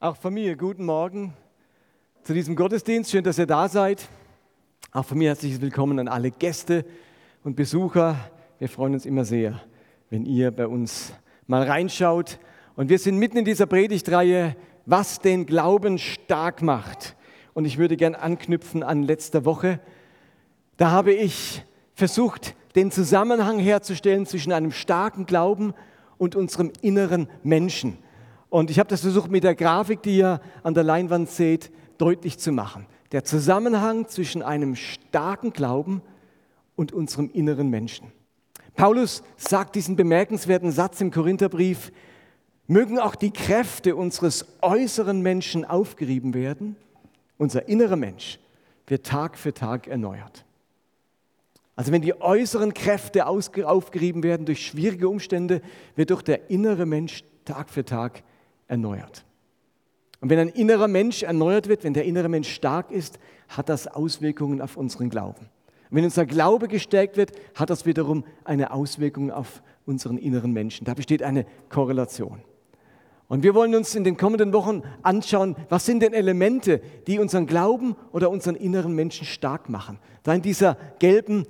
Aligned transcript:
Auch 0.00 0.16
von 0.16 0.32
mir 0.32 0.54
guten 0.54 0.84
Morgen 0.84 1.34
zu 2.22 2.32
diesem 2.32 2.54
Gottesdienst. 2.54 3.10
Schön, 3.10 3.24
dass 3.24 3.36
ihr 3.36 3.48
da 3.48 3.68
seid. 3.68 4.08
Auch 4.92 5.04
von 5.04 5.18
mir 5.18 5.30
herzliches 5.30 5.60
Willkommen 5.60 5.98
an 5.98 6.06
alle 6.06 6.30
Gäste 6.30 6.84
und 7.42 7.56
Besucher. 7.56 8.14
Wir 8.60 8.68
freuen 8.68 8.94
uns 8.94 9.06
immer 9.06 9.24
sehr, 9.24 9.60
wenn 10.08 10.24
ihr 10.24 10.52
bei 10.52 10.68
uns 10.68 11.12
mal 11.48 11.64
reinschaut. 11.64 12.38
Und 12.76 12.90
wir 12.90 13.00
sind 13.00 13.18
mitten 13.18 13.38
in 13.38 13.44
dieser 13.44 13.66
Predigtreihe, 13.66 14.54
was 14.86 15.18
den 15.18 15.46
Glauben 15.46 15.98
stark 15.98 16.62
macht. 16.62 17.16
Und 17.52 17.64
ich 17.64 17.76
würde 17.76 17.96
gern 17.96 18.14
anknüpfen 18.14 18.84
an 18.84 19.02
letzter 19.02 19.44
Woche. 19.44 19.80
Da 20.76 20.92
habe 20.92 21.12
ich 21.12 21.64
versucht, 21.94 22.54
den 22.76 22.92
Zusammenhang 22.92 23.58
herzustellen 23.58 24.26
zwischen 24.26 24.52
einem 24.52 24.70
starken 24.70 25.26
Glauben 25.26 25.74
und 26.18 26.36
unserem 26.36 26.70
inneren 26.82 27.28
Menschen. 27.42 27.98
Und 28.50 28.70
ich 28.70 28.78
habe 28.78 28.88
das 28.88 29.02
versucht 29.02 29.30
mit 29.30 29.44
der 29.44 29.54
Grafik, 29.54 30.02
die 30.02 30.18
ihr 30.18 30.40
an 30.62 30.74
der 30.74 30.84
Leinwand 30.84 31.28
seht, 31.28 31.70
deutlich 31.98 32.38
zu 32.38 32.52
machen. 32.52 32.86
Der 33.12 33.24
Zusammenhang 33.24 34.08
zwischen 34.08 34.42
einem 34.42 34.76
starken 34.76 35.52
Glauben 35.52 36.02
und 36.76 36.92
unserem 36.92 37.30
inneren 37.32 37.68
Menschen. 37.68 38.12
Paulus 38.74 39.22
sagt 39.36 39.74
diesen 39.74 39.96
bemerkenswerten 39.96 40.70
Satz 40.70 41.00
im 41.00 41.10
Korintherbrief, 41.10 41.90
mögen 42.68 42.98
auch 42.98 43.16
die 43.16 43.32
Kräfte 43.32 43.96
unseres 43.96 44.46
äußeren 44.60 45.20
Menschen 45.20 45.64
aufgerieben 45.64 46.34
werden, 46.34 46.76
unser 47.38 47.68
innerer 47.68 47.96
Mensch 47.96 48.38
wird 48.86 49.06
Tag 49.06 49.36
für 49.36 49.52
Tag 49.52 49.86
erneuert. 49.86 50.44
Also 51.76 51.92
wenn 51.92 52.02
die 52.02 52.20
äußeren 52.20 52.74
Kräfte 52.74 53.26
aufgerieben 53.26 54.22
werden 54.22 54.46
durch 54.46 54.66
schwierige 54.66 55.08
Umstände, 55.08 55.62
wird 55.96 56.10
doch 56.10 56.22
der 56.22 56.50
innere 56.50 56.86
Mensch 56.86 57.24
Tag 57.44 57.70
für 57.70 57.84
Tag 57.84 58.22
erneuert. 58.68 59.24
Und 60.20 60.30
wenn 60.30 60.38
ein 60.38 60.48
innerer 60.48 60.88
Mensch 60.88 61.22
erneuert 61.22 61.68
wird, 61.68 61.84
wenn 61.84 61.94
der 61.94 62.04
innere 62.04 62.28
Mensch 62.28 62.52
stark 62.52 62.90
ist, 62.90 63.18
hat 63.48 63.68
das 63.68 63.86
Auswirkungen 63.86 64.60
auf 64.60 64.76
unseren 64.76 65.10
Glauben. 65.10 65.48
Und 65.90 65.96
wenn 65.96 66.04
unser 66.04 66.26
Glaube 66.26 66.68
gestärkt 66.68 67.16
wird, 67.16 67.32
hat 67.54 67.70
das 67.70 67.86
wiederum 67.86 68.24
eine 68.44 68.72
Auswirkung 68.72 69.30
auf 69.30 69.62
unseren 69.86 70.18
inneren 70.18 70.52
Menschen. 70.52 70.84
Da 70.84 70.94
besteht 70.94 71.22
eine 71.22 71.46
Korrelation. 71.70 72.42
Und 73.28 73.42
wir 73.42 73.54
wollen 73.54 73.74
uns 73.74 73.94
in 73.94 74.04
den 74.04 74.16
kommenden 74.16 74.52
Wochen 74.54 74.82
anschauen, 75.02 75.54
was 75.68 75.84
sind 75.84 76.02
denn 76.02 76.14
Elemente, 76.14 76.80
die 77.06 77.18
unseren 77.18 77.46
Glauben 77.46 77.94
oder 78.10 78.30
unseren 78.30 78.54
inneren 78.54 78.94
Menschen 78.94 79.26
stark 79.26 79.68
machen. 79.68 79.98
Da 80.22 80.34
in 80.34 80.42
dieser 80.42 80.76
gelben 80.98 81.44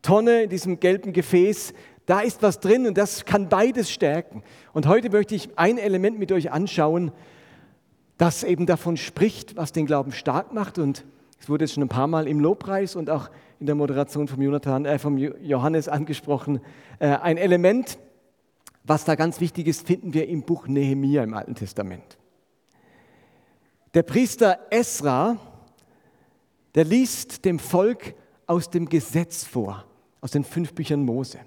Tonne, 0.00 0.44
in 0.44 0.50
diesem 0.50 0.80
gelben 0.80 1.12
Gefäß, 1.12 1.74
da 2.06 2.20
ist 2.20 2.42
was 2.42 2.60
drin 2.60 2.86
und 2.86 2.98
das 2.98 3.24
kann 3.24 3.48
beides 3.48 3.90
stärken. 3.90 4.42
Und 4.72 4.86
heute 4.86 5.10
möchte 5.10 5.34
ich 5.34 5.58
ein 5.58 5.78
Element 5.78 6.18
mit 6.18 6.32
euch 6.32 6.52
anschauen, 6.52 7.12
das 8.18 8.44
eben 8.44 8.66
davon 8.66 8.96
spricht, 8.96 9.56
was 9.56 9.72
den 9.72 9.86
Glauben 9.86 10.12
stark 10.12 10.52
macht. 10.52 10.78
Und 10.78 11.04
es 11.40 11.48
wurde 11.48 11.64
jetzt 11.64 11.74
schon 11.74 11.82
ein 11.82 11.88
paar 11.88 12.06
Mal 12.06 12.28
im 12.28 12.40
Lobpreis 12.40 12.94
und 12.94 13.10
auch 13.10 13.30
in 13.58 13.66
der 13.66 13.74
Moderation 13.74 14.28
vom, 14.28 14.42
Jonathan, 14.42 14.84
äh, 14.84 14.98
vom 14.98 15.16
Johannes 15.16 15.88
angesprochen. 15.88 16.60
Äh, 16.98 17.08
ein 17.08 17.38
Element, 17.38 17.98
was 18.84 19.04
da 19.04 19.14
ganz 19.14 19.40
wichtig 19.40 19.66
ist, 19.66 19.86
finden 19.86 20.12
wir 20.12 20.28
im 20.28 20.42
Buch 20.42 20.68
Nehemia 20.68 21.22
im 21.22 21.32
Alten 21.34 21.54
Testament. 21.54 22.18
Der 23.94 24.02
Priester 24.02 24.58
Esra, 24.70 25.38
der 26.74 26.84
liest 26.84 27.44
dem 27.44 27.58
Volk 27.58 28.14
aus 28.46 28.68
dem 28.68 28.88
Gesetz 28.88 29.44
vor, 29.44 29.84
aus 30.20 30.32
den 30.32 30.44
fünf 30.44 30.74
Büchern 30.74 31.04
Mose. 31.04 31.38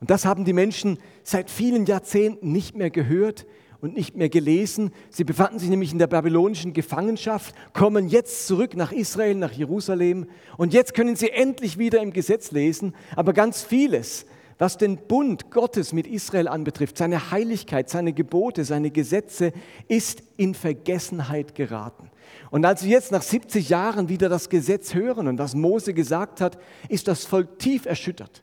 Und 0.00 0.10
das 0.10 0.24
haben 0.24 0.44
die 0.44 0.52
Menschen 0.52 0.98
seit 1.22 1.50
vielen 1.50 1.86
Jahrzehnten 1.86 2.52
nicht 2.52 2.76
mehr 2.76 2.90
gehört 2.90 3.46
und 3.80 3.94
nicht 3.94 4.16
mehr 4.16 4.28
gelesen. 4.28 4.92
Sie 5.10 5.24
befanden 5.24 5.58
sich 5.58 5.68
nämlich 5.68 5.92
in 5.92 5.98
der 5.98 6.06
babylonischen 6.06 6.72
Gefangenschaft, 6.72 7.54
kommen 7.72 8.08
jetzt 8.08 8.46
zurück 8.46 8.76
nach 8.76 8.92
Israel, 8.92 9.34
nach 9.34 9.52
Jerusalem 9.52 10.26
und 10.56 10.72
jetzt 10.72 10.94
können 10.94 11.16
sie 11.16 11.30
endlich 11.30 11.78
wieder 11.78 12.00
im 12.00 12.12
Gesetz 12.12 12.50
lesen. 12.50 12.94
Aber 13.16 13.32
ganz 13.32 13.62
vieles, 13.62 14.26
was 14.58 14.76
den 14.76 14.96
Bund 14.96 15.50
Gottes 15.50 15.92
mit 15.92 16.06
Israel 16.06 16.48
anbetrifft, 16.48 16.98
seine 16.98 17.30
Heiligkeit, 17.30 17.88
seine 17.88 18.12
Gebote, 18.12 18.64
seine 18.64 18.90
Gesetze, 18.90 19.52
ist 19.86 20.22
in 20.36 20.54
Vergessenheit 20.54 21.54
geraten. 21.54 22.10
Und 22.50 22.64
als 22.64 22.80
sie 22.80 22.90
jetzt 22.90 23.12
nach 23.12 23.22
70 23.22 23.68
Jahren 23.68 24.08
wieder 24.08 24.28
das 24.28 24.48
Gesetz 24.48 24.94
hören 24.94 25.28
und 25.28 25.38
was 25.38 25.54
Mose 25.54 25.94
gesagt 25.94 26.40
hat, 26.40 26.58
ist 26.88 27.06
das 27.06 27.24
Volk 27.24 27.58
tief 27.58 27.86
erschüttert. 27.86 28.42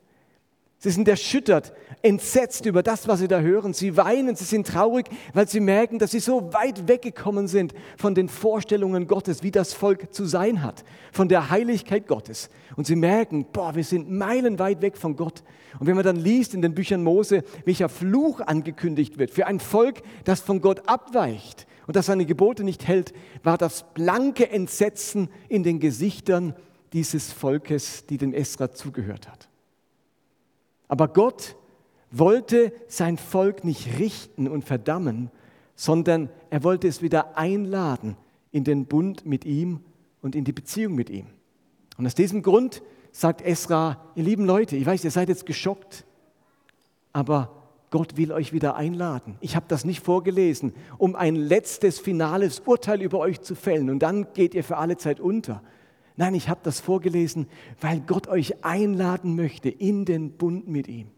Sie 0.78 0.90
sind 0.90 1.08
erschüttert, 1.08 1.72
entsetzt 2.02 2.66
über 2.66 2.82
das, 2.82 3.08
was 3.08 3.20
sie 3.20 3.28
da 3.28 3.40
hören. 3.40 3.72
Sie 3.72 3.96
weinen, 3.96 4.36
sie 4.36 4.44
sind 4.44 4.66
traurig, 4.66 5.06
weil 5.32 5.48
sie 5.48 5.60
merken, 5.60 5.98
dass 5.98 6.10
sie 6.10 6.20
so 6.20 6.52
weit 6.52 6.86
weggekommen 6.86 7.48
sind 7.48 7.72
von 7.96 8.14
den 8.14 8.28
Vorstellungen 8.28 9.06
Gottes, 9.06 9.42
wie 9.42 9.50
das 9.50 9.72
Volk 9.72 10.12
zu 10.12 10.26
sein 10.26 10.62
hat, 10.62 10.84
von 11.12 11.28
der 11.28 11.48
Heiligkeit 11.48 12.06
Gottes. 12.06 12.50
Und 12.76 12.86
sie 12.86 12.96
merken, 12.96 13.46
boah, 13.52 13.74
wir 13.74 13.84
sind 13.84 14.10
meilenweit 14.10 14.82
weg 14.82 14.98
von 14.98 15.16
Gott. 15.16 15.42
Und 15.78 15.86
wenn 15.86 15.96
man 15.96 16.04
dann 16.04 16.16
liest 16.16 16.52
in 16.52 16.60
den 16.60 16.74
Büchern 16.74 17.02
Mose, 17.02 17.42
welcher 17.64 17.88
Fluch 17.88 18.40
angekündigt 18.40 19.18
wird 19.18 19.30
für 19.30 19.46
ein 19.46 19.60
Volk, 19.60 20.02
das 20.24 20.40
von 20.40 20.60
Gott 20.60 20.86
abweicht 20.86 21.66
und 21.86 21.96
das 21.96 22.06
seine 22.06 22.26
Gebote 22.26 22.64
nicht 22.64 22.86
hält, 22.86 23.14
war 23.42 23.56
das 23.56 23.94
blanke 23.94 24.50
Entsetzen 24.50 25.30
in 25.48 25.62
den 25.62 25.80
Gesichtern 25.80 26.54
dieses 26.92 27.32
Volkes, 27.32 28.04
die 28.06 28.18
dem 28.18 28.34
Esra 28.34 28.72
zugehört 28.72 29.28
hat. 29.28 29.45
Aber 30.88 31.08
Gott 31.08 31.56
wollte 32.10 32.72
sein 32.88 33.18
Volk 33.18 33.64
nicht 33.64 33.98
richten 33.98 34.48
und 34.48 34.64
verdammen, 34.64 35.30
sondern 35.74 36.30
er 36.50 36.64
wollte 36.64 36.88
es 36.88 37.02
wieder 37.02 37.36
einladen 37.36 38.16
in 38.52 38.64
den 38.64 38.86
Bund 38.86 39.26
mit 39.26 39.44
ihm 39.44 39.80
und 40.22 40.34
in 40.34 40.44
die 40.44 40.52
Beziehung 40.52 40.94
mit 40.94 41.10
ihm. 41.10 41.26
Und 41.98 42.06
aus 42.06 42.14
diesem 42.14 42.42
Grund 42.42 42.82
sagt 43.12 43.42
Esra, 43.42 44.00
ihr 44.14 44.24
lieben 44.24 44.44
Leute, 44.44 44.76
ich 44.76 44.86
weiß, 44.86 45.04
ihr 45.04 45.10
seid 45.10 45.28
jetzt 45.28 45.46
geschockt, 45.46 46.04
aber 47.12 47.50
Gott 47.90 48.16
will 48.16 48.32
euch 48.32 48.52
wieder 48.52 48.76
einladen. 48.76 49.36
Ich 49.40 49.56
habe 49.56 49.66
das 49.68 49.84
nicht 49.84 50.00
vorgelesen, 50.00 50.74
um 50.98 51.14
ein 51.14 51.36
letztes, 51.36 51.98
finales 51.98 52.60
Urteil 52.60 53.00
über 53.00 53.18
euch 53.18 53.40
zu 53.40 53.54
fällen 53.54 53.90
und 53.90 54.00
dann 54.00 54.32
geht 54.34 54.54
ihr 54.54 54.64
für 54.64 54.76
alle 54.76 54.96
Zeit 54.96 55.20
unter, 55.20 55.62
Nein, 56.16 56.34
ich 56.34 56.48
habe 56.48 56.60
das 56.62 56.80
vorgelesen, 56.80 57.46
weil 57.80 58.00
Gott 58.00 58.26
euch 58.26 58.64
einladen 58.64 59.36
möchte 59.36 59.68
in 59.68 60.04
den 60.04 60.32
Bund 60.32 60.66
mit 60.66 60.88
ihm. 60.88 61.10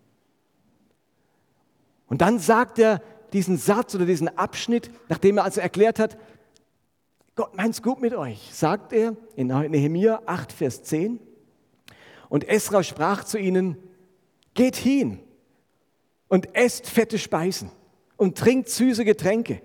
Und 2.09 2.20
dann 2.20 2.38
sagt 2.38 2.78
er 2.78 3.00
diesen 3.32 3.59
Satz 3.59 3.94
oder 3.94 4.06
diesen 4.06 4.36
Abschnitt, 4.36 4.91
nachdem 5.09 5.38
er 5.38 5.44
also 5.44 5.60
erklärt 5.60 5.98
hat, 5.98 6.19
Gott 7.36 7.56
meint's 7.56 7.82
gut 7.82 8.00
mit 8.00 8.14
euch, 8.14 8.50
sagt 8.53 8.92
er 8.92 9.14
in 9.36 9.47
Nehemiah 9.47 10.20
8, 10.26 10.50
Vers 10.50 10.82
10. 10.82 11.20
Und 12.28 12.48
Esra 12.48 12.82
sprach 12.82 13.22
zu 13.22 13.38
ihnen, 13.38 13.76
geht 14.54 14.75
hin 14.75 15.20
und 16.26 16.56
esst 16.56 16.88
fette 16.88 17.19
Speisen 17.19 17.70
und 18.16 18.36
trinkt 18.36 18.69
süße 18.69 19.04
Getränke 19.04 19.62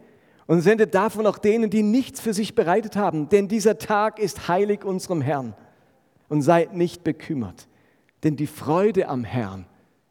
und 0.47 0.61
sendet 0.61 0.93
davon 0.93 1.25
auch 1.25 1.37
denen, 1.37 1.69
die 1.69 1.83
nichts 1.83 2.19
für 2.19 2.33
sich 2.33 2.55
bereitet 2.55 2.95
haben. 2.95 3.29
Denn 3.29 3.47
dieser 3.47 3.77
Tag 3.77 4.19
ist 4.19 4.47
heilig 4.47 4.83
unserem 4.83 5.21
Herrn. 5.21 5.55
Und 6.29 6.41
seid 6.41 6.73
nicht 6.73 7.03
bekümmert, 7.03 7.67
denn 8.23 8.35
die 8.35 8.47
Freude 8.47 9.07
am 9.07 9.23
Herrn 9.23 9.67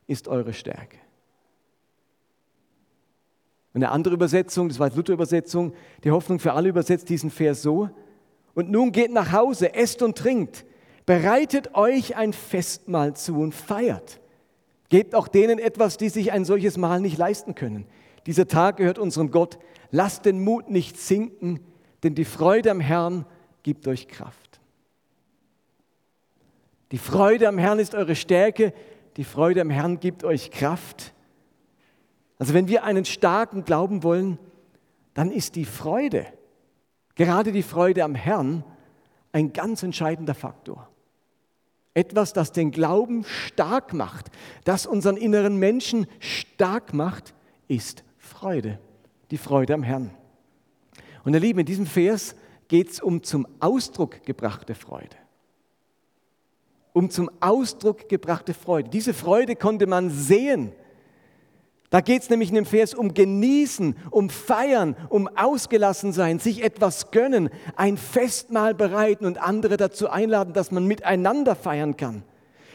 ist 0.07 0.29
eure 0.29 0.53
Stärke. 0.53 0.99
Eine 3.75 3.91
andere 3.91 4.15
Übersetzung, 4.15 4.69
das 4.69 4.79
war 4.79 4.91
die 4.91 4.97
Luther-Übersetzung, 4.97 5.73
die 6.05 6.11
Hoffnung 6.11 6.39
für 6.39 6.53
alle 6.53 6.69
übersetzt 6.69 7.09
diesen 7.09 7.31
Vers 7.31 7.63
so. 7.63 7.89
Und 8.55 8.71
nun 8.71 8.93
geht 8.93 9.11
nach 9.11 9.33
Hause, 9.33 9.75
esst 9.75 10.03
und 10.03 10.17
trinkt, 10.17 10.65
bereitet 11.07 11.75
euch 11.75 12.15
ein 12.17 12.35
Festmahl 12.35 13.17
zu 13.17 13.41
und 13.41 13.55
feiert. 13.55 14.21
Gebt 14.91 15.15
auch 15.15 15.27
denen 15.27 15.59
etwas, 15.59 15.97
die 15.97 16.11
sich 16.11 16.33
ein 16.33 16.45
solches 16.45 16.77
Mahl 16.77 17.01
nicht 17.01 17.17
leisten 17.17 17.55
können. 17.55 17.87
Dieser 18.27 18.47
Tag 18.47 18.77
gehört 18.77 18.99
unserem 18.99 19.31
Gott. 19.31 19.59
Lasst 19.91 20.25
den 20.25 20.43
Mut 20.43 20.71
nicht 20.71 20.99
sinken, 20.99 21.61
denn 22.03 22.15
die 22.15 22.25
Freude 22.25 22.71
am 22.71 22.81
Herrn 22.81 23.27
gibt 23.63 23.87
euch 23.87 24.09
Kraft. 24.09 24.61
Die 26.93 26.99
Freude 26.99 27.49
am 27.49 27.59
Herrn 27.59 27.79
ist 27.79 27.95
eure 27.95 28.15
Stärke, 28.15 28.75
die 29.17 29.25
Freude 29.25 29.61
am 29.61 29.71
Herrn 29.71 29.99
gibt 30.01 30.25
euch 30.25 30.51
Kraft. 30.51 31.15
Also 32.39 32.55
wenn 32.55 32.69
wir 32.69 32.85
einen 32.85 33.05
starken 33.05 33.65
Glauben 33.65 34.03
wollen, 34.03 34.39
dann 35.15 35.31
ist 35.31 35.57
die 35.57 35.65
Freude, 35.65 36.27
gerade 37.15 37.53
die 37.53 37.63
Freude 37.63 38.05
am 38.05 38.15
Herrn, 38.15 38.65
ein 39.33 39.53
ganz 39.53 39.83
entscheidender 39.83 40.35
Faktor. 40.35 40.89
Etwas, 41.95 42.33
das 42.33 42.53
den 42.53 42.71
Glauben 42.71 43.25
stark 43.25 43.93
macht, 43.93 44.31
das 44.65 44.87
unseren 44.87 45.17
inneren 45.17 45.57
Menschen 45.57 46.07
stark 46.21 46.95
macht, 46.95 47.35
ist 47.69 48.05
Freude 48.33 48.79
die 49.33 49.39
Freude 49.39 49.75
am 49.75 49.83
Herrn. 49.83 50.11
Und 51.25 51.35
ihr 51.35 51.41
Lieben, 51.41 51.61
in 51.61 51.67
diesem 51.67 51.87
Vers 51.87 52.37
geht 52.69 52.91
es 52.91 53.01
um 53.01 53.23
zum 53.23 53.49
Ausdruck 53.61 54.25
gebrachte 54.25 54.75
Freude. 54.75 55.17
Um 56.93 57.09
zum 57.09 57.31
Ausdruck 57.41 58.11
gebrachte 58.11 58.53
Freude. 58.53 58.91
Diese 58.91 59.15
Freude 59.15 59.57
konnte 59.57 59.87
man 59.87 60.11
sehen. 60.11 60.73
Da 61.89 62.03
geht 62.03 62.23
es 62.23 62.31
nämlich 62.31 62.51
in 62.51 62.57
dem 62.57 62.67
Vers 62.67 62.93
um 62.93 63.15
Genießen, 63.15 63.97
um 64.11 64.29
Feiern, 64.29 64.97
um 65.09 65.29
ausgelassen 65.29 66.13
sein, 66.13 66.39
sich 66.39 66.63
etwas 66.63 67.11
gönnen, 67.11 67.49
ein 67.75 67.97
Festmahl 67.97 68.75
bereiten 68.75 69.25
und 69.25 69.39
andere 69.39 69.79
dazu 69.79 70.11
einladen, 70.11 70.53
dass 70.53 70.71
man 70.71 70.87
miteinander 70.87 71.55
feiern 71.55 71.97
kann. 71.97 72.23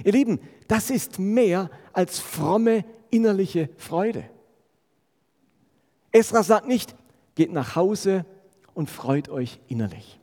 Ihr 0.03 0.13
Lieben, 0.13 0.39
das 0.67 0.89
ist 0.89 1.19
mehr 1.19 1.69
als 1.93 2.19
fromme 2.19 2.83
innerliche 3.11 3.69
Freude. 3.77 4.23
Esra 6.11 6.43
sagt 6.43 6.67
nicht, 6.67 6.95
geht 7.35 7.51
nach 7.51 7.75
Hause 7.75 8.25
und 8.73 8.89
freut 8.89 9.29
euch 9.29 9.59
innerlich, 9.67 10.19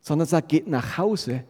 sondern 0.00 0.28
sagt, 0.28 0.48
geht 0.48 0.68
nach 0.68 0.98
Hause 0.98 1.44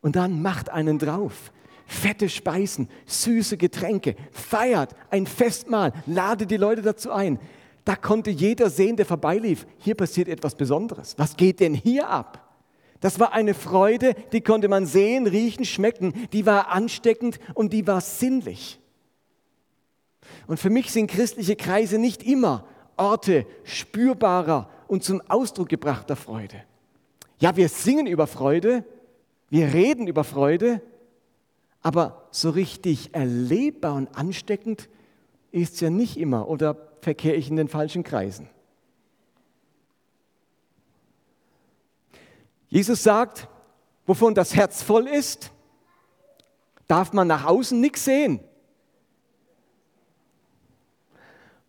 und 0.00 0.16
dann 0.16 0.42
macht 0.42 0.70
einen 0.70 0.98
drauf 0.98 1.52
fette 1.86 2.28
Speisen, 2.28 2.88
süße 3.06 3.56
Getränke, 3.56 4.16
feiert 4.32 4.94
ein 5.10 5.26
Festmahl, 5.26 5.92
lade 6.06 6.46
die 6.46 6.56
Leute 6.56 6.82
dazu 6.82 7.12
ein. 7.12 7.38
Da 7.84 7.94
konnte 7.94 8.30
jeder 8.30 8.68
sehen, 8.68 8.96
der 8.96 9.06
vorbeilief, 9.06 9.66
hier 9.78 9.94
passiert 9.94 10.28
etwas 10.28 10.56
Besonderes. 10.56 11.14
Was 11.18 11.36
geht 11.36 11.60
denn 11.60 11.74
hier 11.74 12.08
ab? 12.08 12.42
Das 13.00 13.20
war 13.20 13.32
eine 13.32 13.54
Freude, 13.54 14.14
die 14.32 14.40
konnte 14.40 14.68
man 14.68 14.86
sehen, 14.86 15.26
riechen, 15.26 15.64
schmecken, 15.64 16.12
die 16.32 16.46
war 16.46 16.68
ansteckend 16.68 17.38
und 17.54 17.72
die 17.72 17.86
war 17.86 18.00
sinnlich. 18.00 18.80
Und 20.46 20.58
für 20.58 20.70
mich 20.70 20.92
sind 20.92 21.10
christliche 21.10 21.56
Kreise 21.56 21.98
nicht 21.98 22.22
immer 22.22 22.64
Orte 22.96 23.46
spürbarer 23.64 24.70
und 24.88 25.04
zum 25.04 25.20
Ausdruck 25.28 25.68
gebrachter 25.68 26.16
Freude. 26.16 26.62
Ja, 27.38 27.56
wir 27.56 27.68
singen 27.68 28.06
über 28.06 28.26
Freude, 28.26 28.84
wir 29.50 29.74
reden 29.74 30.06
über 30.06 30.24
Freude, 30.24 30.80
aber 31.82 32.26
so 32.30 32.50
richtig 32.50 33.14
erlebbar 33.14 33.94
und 33.94 34.16
ansteckend 34.16 34.88
ist 35.52 35.74
es 35.74 35.80
ja 35.80 35.90
nicht 35.90 36.16
immer 36.16 36.48
oder 36.48 36.76
verkehre 37.00 37.36
ich 37.36 37.48
in 37.48 37.56
den 37.56 37.68
falschen 37.68 38.02
Kreisen. 38.02 38.48
Jesus 42.68 43.02
sagt, 43.02 43.48
wovon 44.06 44.34
das 44.34 44.54
Herz 44.54 44.82
voll 44.82 45.06
ist, 45.06 45.52
darf 46.88 47.12
man 47.12 47.28
nach 47.28 47.44
außen 47.44 47.80
nichts 47.80 48.04
sehen. 48.04 48.40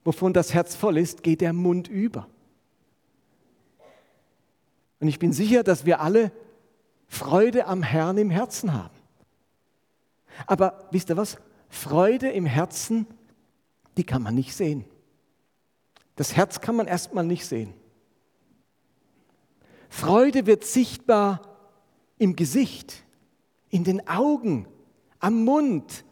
Wovon 0.08 0.32
das 0.32 0.54
Herz 0.54 0.74
voll 0.74 0.98
ist, 0.98 1.22
geht 1.22 1.42
der 1.42 1.52
Mund 1.52 1.90
über. 1.90 2.30
Und 5.02 5.10
ich 5.10 5.20
bin 5.20 5.34
sicher, 5.34 5.64
dass 5.64 5.86
wir 5.86 6.00
alle 6.00 6.32
Freude 7.10 7.68
am 7.68 7.84
Herrn 7.84 8.18
im 8.18 8.30
Herzen 8.30 8.72
haben. 8.72 8.96
Aber 10.46 10.88
wisst 10.92 11.10
ihr 11.10 11.18
was? 11.18 11.36
Freude 11.68 12.30
im 12.30 12.46
Herzen, 12.46 13.06
die 13.98 14.06
kann 14.06 14.22
man 14.24 14.34
nicht 14.34 14.56
sehen. 14.56 14.86
Das 16.16 16.38
Herz 16.38 16.62
kann 16.62 16.78
man 16.78 16.88
erstmal 16.88 17.26
nicht 17.26 17.46
sehen. 17.46 17.74
Freude 19.90 20.46
wird 20.46 20.64
sichtbar 20.64 21.42
im 22.18 22.38
Gesicht, 22.38 23.04
in 23.68 23.84
den 23.84 24.08
Augen, 24.08 24.70
am 25.20 25.44
Mund, 25.44 26.06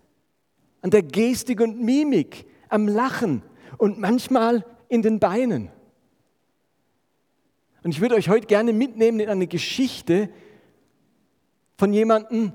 an 0.81 0.89
der 0.89 1.01
Gestik 1.01 1.61
und 1.61 1.79
Mimik, 1.81 2.45
am 2.67 2.89
Lachen 2.89 3.41
und 3.77 3.99
manchmal 3.99 4.65
in 4.87 5.01
den 5.01 5.19
Beinen. 5.19 5.69
Und 7.83 7.91
ich 7.91 8.01
würde 8.01 8.15
euch 8.15 8.29
heute 8.29 8.47
gerne 8.47 8.73
mitnehmen 8.73 9.19
in 9.19 9.29
eine 9.29 9.47
Geschichte 9.47 10.29
von 11.77 11.93
jemandem, 11.93 12.53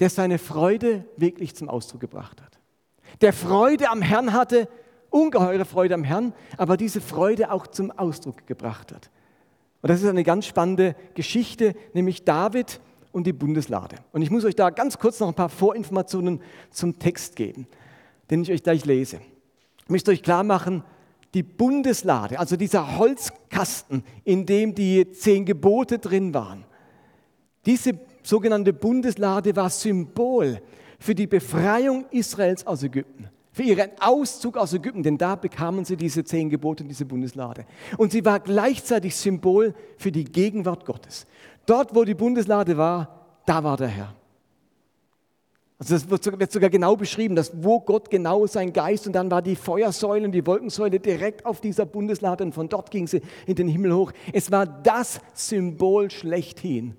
der 0.00 0.10
seine 0.10 0.38
Freude 0.38 1.04
wirklich 1.16 1.54
zum 1.54 1.68
Ausdruck 1.68 2.00
gebracht 2.00 2.42
hat. 2.42 2.58
Der 3.20 3.32
Freude 3.32 3.90
am 3.90 4.02
Herrn 4.02 4.32
hatte, 4.32 4.68
ungeheure 5.10 5.64
Freude 5.64 5.94
am 5.94 6.04
Herrn, 6.04 6.34
aber 6.56 6.76
diese 6.76 7.00
Freude 7.00 7.50
auch 7.50 7.66
zum 7.66 7.90
Ausdruck 7.90 8.46
gebracht 8.46 8.92
hat. 8.92 9.10
Und 9.82 9.90
das 9.90 10.02
ist 10.02 10.08
eine 10.08 10.24
ganz 10.24 10.46
spannende 10.46 10.96
Geschichte, 11.14 11.74
nämlich 11.94 12.24
David 12.24 12.80
und 13.12 13.26
die 13.26 13.32
Bundeslade. 13.32 13.96
Und 14.12 14.22
ich 14.22 14.30
muss 14.30 14.44
euch 14.44 14.56
da 14.56 14.70
ganz 14.70 14.98
kurz 14.98 15.20
noch 15.20 15.28
ein 15.28 15.34
paar 15.34 15.48
Vorinformationen 15.48 16.40
zum 16.70 16.98
Text 16.98 17.36
geben, 17.36 17.66
den 18.30 18.42
ich 18.42 18.50
euch 18.50 18.62
gleich 18.62 18.84
lese. 18.84 19.20
Ich 19.86 19.90
möchte 19.90 20.10
euch 20.10 20.22
klar 20.22 20.42
machen, 20.42 20.82
die 21.32 21.44
Bundeslade, 21.44 22.40
also 22.40 22.56
dieser 22.56 22.98
Holzkasten, 22.98 24.02
in 24.24 24.44
dem 24.44 24.74
die 24.74 25.12
zehn 25.12 25.44
Gebote 25.44 26.00
drin 26.00 26.34
waren, 26.34 26.64
diese 27.64 27.92
sogenannte 28.24 28.72
Bundeslade 28.72 29.54
war 29.54 29.70
Symbol 29.70 30.60
für 30.98 31.14
die 31.14 31.28
Befreiung 31.28 32.04
Israels 32.10 32.66
aus 32.66 32.82
Ägypten, 32.82 33.28
für 33.52 33.62
ihren 33.62 33.90
Auszug 34.00 34.56
aus 34.56 34.72
Ägypten, 34.72 35.04
denn 35.04 35.18
da 35.18 35.36
bekamen 35.36 35.84
sie 35.84 35.96
diese 35.96 36.24
zehn 36.24 36.50
Gebote, 36.50 36.82
diese 36.82 37.04
Bundeslade. 37.04 37.64
Und 37.96 38.10
sie 38.10 38.24
war 38.24 38.40
gleichzeitig 38.40 39.14
Symbol 39.14 39.72
für 39.98 40.10
die 40.10 40.24
Gegenwart 40.24 40.84
Gottes. 40.84 41.26
Dort, 41.64 41.94
wo 41.94 42.02
die 42.02 42.14
Bundeslade 42.14 42.76
war, 42.76 43.40
da 43.46 43.62
war 43.62 43.76
der 43.76 43.88
Herr. 43.88 44.14
Also 45.78 45.94
das 45.94 46.08
wird 46.08 46.52
sogar 46.52 46.70
genau 46.70 46.96
beschrieben, 46.96 47.36
dass 47.36 47.52
wo 47.62 47.80
Gott 47.80 48.08
genau 48.08 48.46
sein 48.46 48.72
Geist 48.72 49.06
und 49.06 49.12
dann 49.12 49.30
war 49.30 49.42
die 49.42 49.56
Feuersäule 49.56 50.24
und 50.24 50.32
die 50.32 50.46
Wolkensäule 50.46 51.00
direkt 51.00 51.44
auf 51.44 51.60
dieser 51.60 51.84
Bundeslade 51.84 52.44
und 52.44 52.52
von 52.52 52.70
dort 52.70 52.90
ging 52.90 53.06
sie 53.06 53.20
in 53.46 53.56
den 53.56 53.68
Himmel 53.68 53.94
hoch. 53.94 54.12
Es 54.32 54.50
war 54.50 54.66
das 54.66 55.20
Symbol 55.34 56.10
schlechthin 56.10 56.96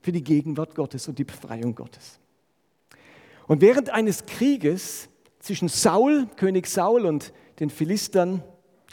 für 0.00 0.10
die 0.10 0.24
Gegenwart 0.24 0.74
Gottes 0.74 1.06
und 1.06 1.20
die 1.20 1.24
Befreiung 1.24 1.76
Gottes. 1.76 2.18
Und 3.46 3.60
während 3.60 3.90
eines 3.90 4.26
Krieges 4.26 5.08
zwischen 5.38 5.68
Saul, 5.68 6.26
König 6.34 6.66
Saul 6.66 7.06
und 7.06 7.32
den 7.60 7.70
Philistern, 7.70 8.42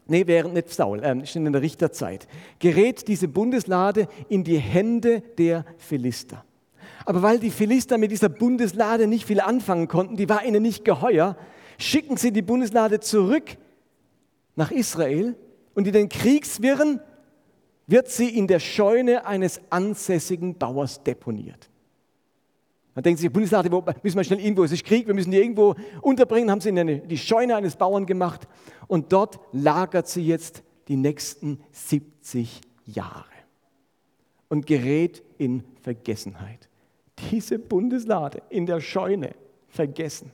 nee, 0.05 0.27
während 0.27 0.53
nicht 0.53 0.69
Saul, 0.69 1.03
äh, 1.03 1.11
in 1.11 1.51
der 1.51 1.61
Richterzeit, 1.63 2.27
gerät 2.59 3.07
diese 3.07 3.27
Bundeslade 3.27 4.07
in 4.29 4.43
die 4.43 4.59
Hände 4.59 5.21
der 5.39 5.65
Philister. 5.77 6.45
Aber 7.05 7.21
weil 7.21 7.39
die 7.39 7.51
Philister 7.51 7.97
mit 7.97 8.11
dieser 8.11 8.29
Bundeslade 8.29 9.07
nicht 9.07 9.25
viel 9.25 9.41
anfangen 9.41 9.87
konnten, 9.87 10.15
die 10.15 10.29
war 10.29 10.45
ihnen 10.45 10.63
nicht 10.63 10.85
geheuer, 10.85 11.37
schicken 11.77 12.17
sie 12.17 12.31
die 12.31 12.41
Bundeslade 12.41 12.99
zurück 12.99 13.57
nach 14.55 14.71
Israel 14.71 15.35
und 15.73 15.87
in 15.87 15.93
den 15.93 16.09
Kriegswirren 16.09 17.01
wird 17.87 18.09
sie 18.09 18.29
in 18.29 18.47
der 18.47 18.59
Scheune 18.59 19.25
eines 19.25 19.59
ansässigen 19.69 20.57
Bauers 20.57 21.03
deponiert. 21.03 21.69
Man 22.95 23.03
denkt 23.03 23.19
sich, 23.19 23.31
Bundeslade, 23.31 23.69
müssen 24.03 24.17
wir 24.17 24.23
schnell 24.23 24.39
irgendwo, 24.39 24.63
es 24.63 24.71
ist 24.71 24.85
Krieg, 24.85 25.07
wir 25.07 25.15
müssen 25.15 25.31
die 25.31 25.37
irgendwo 25.37 25.75
unterbringen, 26.01 26.51
haben 26.51 26.61
sie 26.61 26.69
in 26.69 26.79
eine, 26.79 26.99
die 26.99 27.17
Scheune 27.17 27.55
eines 27.55 27.75
Bauern 27.75 28.05
gemacht 28.05 28.47
und 28.87 29.11
dort 29.11 29.39
lagert 29.51 30.07
sie 30.07 30.25
jetzt 30.25 30.63
die 30.87 30.95
nächsten 30.95 31.59
70 31.71 32.61
Jahre 32.85 33.25
und 34.49 34.67
gerät 34.67 35.23
in 35.39 35.63
Vergessenheit. 35.81 36.69
Diese 37.31 37.59
Bundeslade 37.59 38.41
in 38.49 38.65
der 38.65 38.81
Scheune 38.81 39.35
vergessen. 39.67 40.31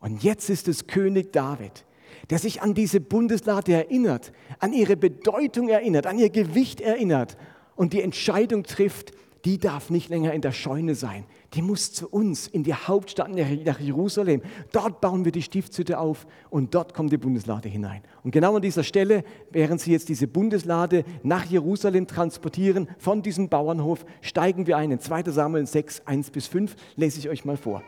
Und 0.00 0.22
jetzt 0.22 0.48
ist 0.50 0.68
es 0.68 0.86
König 0.86 1.32
David, 1.32 1.84
der 2.30 2.38
sich 2.38 2.62
an 2.62 2.74
diese 2.74 3.00
Bundeslade 3.00 3.72
erinnert, 3.72 4.32
an 4.58 4.72
ihre 4.72 4.96
Bedeutung 4.96 5.68
erinnert, 5.68 6.06
an 6.06 6.18
ihr 6.18 6.30
Gewicht 6.30 6.80
erinnert 6.80 7.36
und 7.76 7.92
die 7.92 8.02
Entscheidung 8.02 8.64
trifft, 8.64 9.12
die 9.44 9.58
darf 9.58 9.90
nicht 9.90 10.08
länger 10.08 10.32
in 10.32 10.42
der 10.42 10.52
Scheune 10.52 10.94
sein. 10.94 11.24
Die 11.54 11.62
muss 11.62 11.92
zu 11.92 12.08
uns 12.08 12.46
in 12.46 12.62
die 12.62 12.74
Hauptstadt, 12.74 13.30
nach 13.30 13.80
Jerusalem. 13.80 14.42
Dort 14.72 15.00
bauen 15.00 15.24
wir 15.24 15.32
die 15.32 15.42
Stiftshütte 15.42 15.98
auf 15.98 16.26
und 16.50 16.74
dort 16.74 16.94
kommt 16.94 17.10
die 17.12 17.16
Bundeslade 17.18 17.68
hinein. 17.68 18.02
Und 18.22 18.32
genau 18.32 18.56
an 18.56 18.62
dieser 18.62 18.84
Stelle, 18.84 19.24
während 19.50 19.80
sie 19.80 19.92
jetzt 19.92 20.08
diese 20.08 20.26
Bundeslade 20.26 21.04
nach 21.22 21.44
Jerusalem 21.46 22.06
transportieren, 22.06 22.88
von 22.98 23.22
diesem 23.22 23.48
Bauernhof, 23.48 24.04
steigen 24.20 24.66
wir 24.66 24.76
ein 24.76 24.90
in 24.90 25.00
2 25.00 25.24
Samuel 25.24 25.66
6, 25.66 26.02
1 26.04 26.30
bis 26.30 26.46
5, 26.46 26.76
lese 26.96 27.18
ich 27.18 27.28
euch 27.28 27.44
mal 27.44 27.56
vor. 27.56 27.82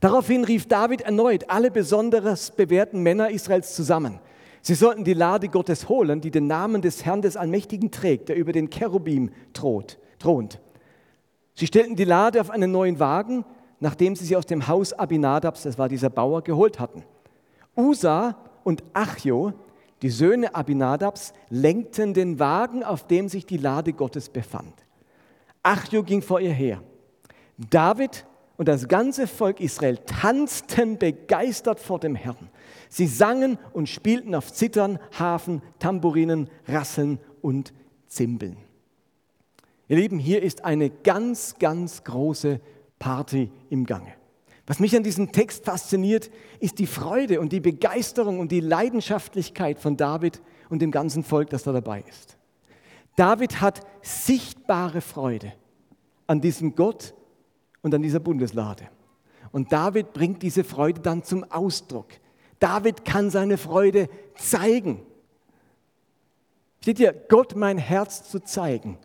Daraufhin 0.00 0.44
rief 0.44 0.66
David 0.66 1.02
erneut 1.02 1.48
alle 1.48 1.70
besonders 1.70 2.50
bewährten 2.50 3.02
Männer 3.02 3.30
Israels 3.30 3.74
zusammen. 3.74 4.18
Sie 4.60 4.74
sollten 4.74 5.04
die 5.04 5.14
Lade 5.14 5.48
Gottes 5.48 5.88
holen, 5.88 6.20
die 6.20 6.30
den 6.30 6.46
Namen 6.46 6.82
des 6.82 7.04
Herrn 7.04 7.22
des 7.22 7.36
Allmächtigen 7.36 7.90
trägt, 7.90 8.28
der 8.28 8.36
über 8.36 8.52
den 8.52 8.70
Cherubim 8.70 9.30
thront. 10.24 10.60
Sie 11.54 11.66
stellten 11.66 11.96
die 11.96 12.04
Lade 12.04 12.40
auf 12.40 12.50
einen 12.50 12.72
neuen 12.72 12.98
Wagen, 12.98 13.44
nachdem 13.78 14.16
sie 14.16 14.24
sie 14.24 14.36
aus 14.36 14.46
dem 14.46 14.66
Haus 14.66 14.92
Abinadabs, 14.92 15.62
das 15.62 15.78
war 15.78 15.88
dieser 15.88 16.10
Bauer, 16.10 16.42
geholt 16.42 16.80
hatten. 16.80 17.04
Usa 17.76 18.36
und 18.64 18.82
Achjo, 18.92 19.52
die 20.02 20.10
Söhne 20.10 20.54
Abinadabs, 20.54 21.32
lenkten 21.50 22.14
den 22.14 22.38
Wagen, 22.38 22.82
auf 22.82 23.06
dem 23.06 23.28
sich 23.28 23.46
die 23.46 23.58
Lade 23.58 23.92
Gottes 23.92 24.28
befand. 24.30 24.72
Achjo 25.62 26.02
ging 26.02 26.22
vor 26.22 26.40
ihr 26.40 26.52
her. 26.52 26.82
David 27.70 28.26
und 28.56 28.68
das 28.68 28.88
ganze 28.88 29.26
Volk 29.26 29.60
Israel 29.60 29.98
tanzten 29.98 30.98
begeistert 30.98 31.80
vor 31.80 31.98
dem 31.98 32.14
Herrn. 32.14 32.50
Sie 32.88 33.06
sangen 33.06 33.58
und 33.72 33.88
spielten 33.88 34.34
auf 34.34 34.52
Zittern, 34.52 34.98
Hafen, 35.18 35.62
Tamburinen, 35.78 36.48
Rasseln 36.66 37.18
und 37.42 37.72
Zimbeln. 38.06 38.63
Ihr 39.88 39.96
Lieben, 39.96 40.18
hier 40.18 40.42
ist 40.42 40.64
eine 40.64 40.88
ganz, 40.88 41.56
ganz 41.58 42.04
große 42.04 42.60
Party 42.98 43.50
im 43.68 43.84
Gange. 43.84 44.14
Was 44.66 44.80
mich 44.80 44.96
an 44.96 45.02
diesem 45.02 45.30
Text 45.30 45.66
fasziniert, 45.66 46.30
ist 46.58 46.78
die 46.78 46.86
Freude 46.86 47.38
und 47.40 47.52
die 47.52 47.60
Begeisterung 47.60 48.38
und 48.38 48.50
die 48.50 48.60
Leidenschaftlichkeit 48.60 49.78
von 49.78 49.98
David 49.98 50.40
und 50.70 50.80
dem 50.80 50.90
ganzen 50.90 51.22
Volk, 51.22 51.50
das 51.50 51.64
da 51.64 51.72
dabei 51.72 52.02
ist. 52.08 52.38
David 53.16 53.60
hat 53.60 53.80
sichtbare 54.00 55.02
Freude 55.02 55.52
an 56.26 56.40
diesem 56.40 56.74
Gott 56.74 57.14
und 57.82 57.94
an 57.94 58.00
dieser 58.00 58.20
Bundeslade. 58.20 58.88
Und 59.52 59.70
David 59.70 60.14
bringt 60.14 60.42
diese 60.42 60.64
Freude 60.64 61.00
dann 61.00 61.22
zum 61.22 61.44
Ausdruck. 61.44 62.08
David 62.58 63.04
kann 63.04 63.28
seine 63.28 63.58
Freude 63.58 64.08
zeigen. 64.36 65.02
Steht 66.80 66.96
hier, 66.96 67.12
Gott 67.28 67.54
mein 67.54 67.76
Herz 67.76 68.30
zu 68.30 68.40
zeigen. 68.40 68.98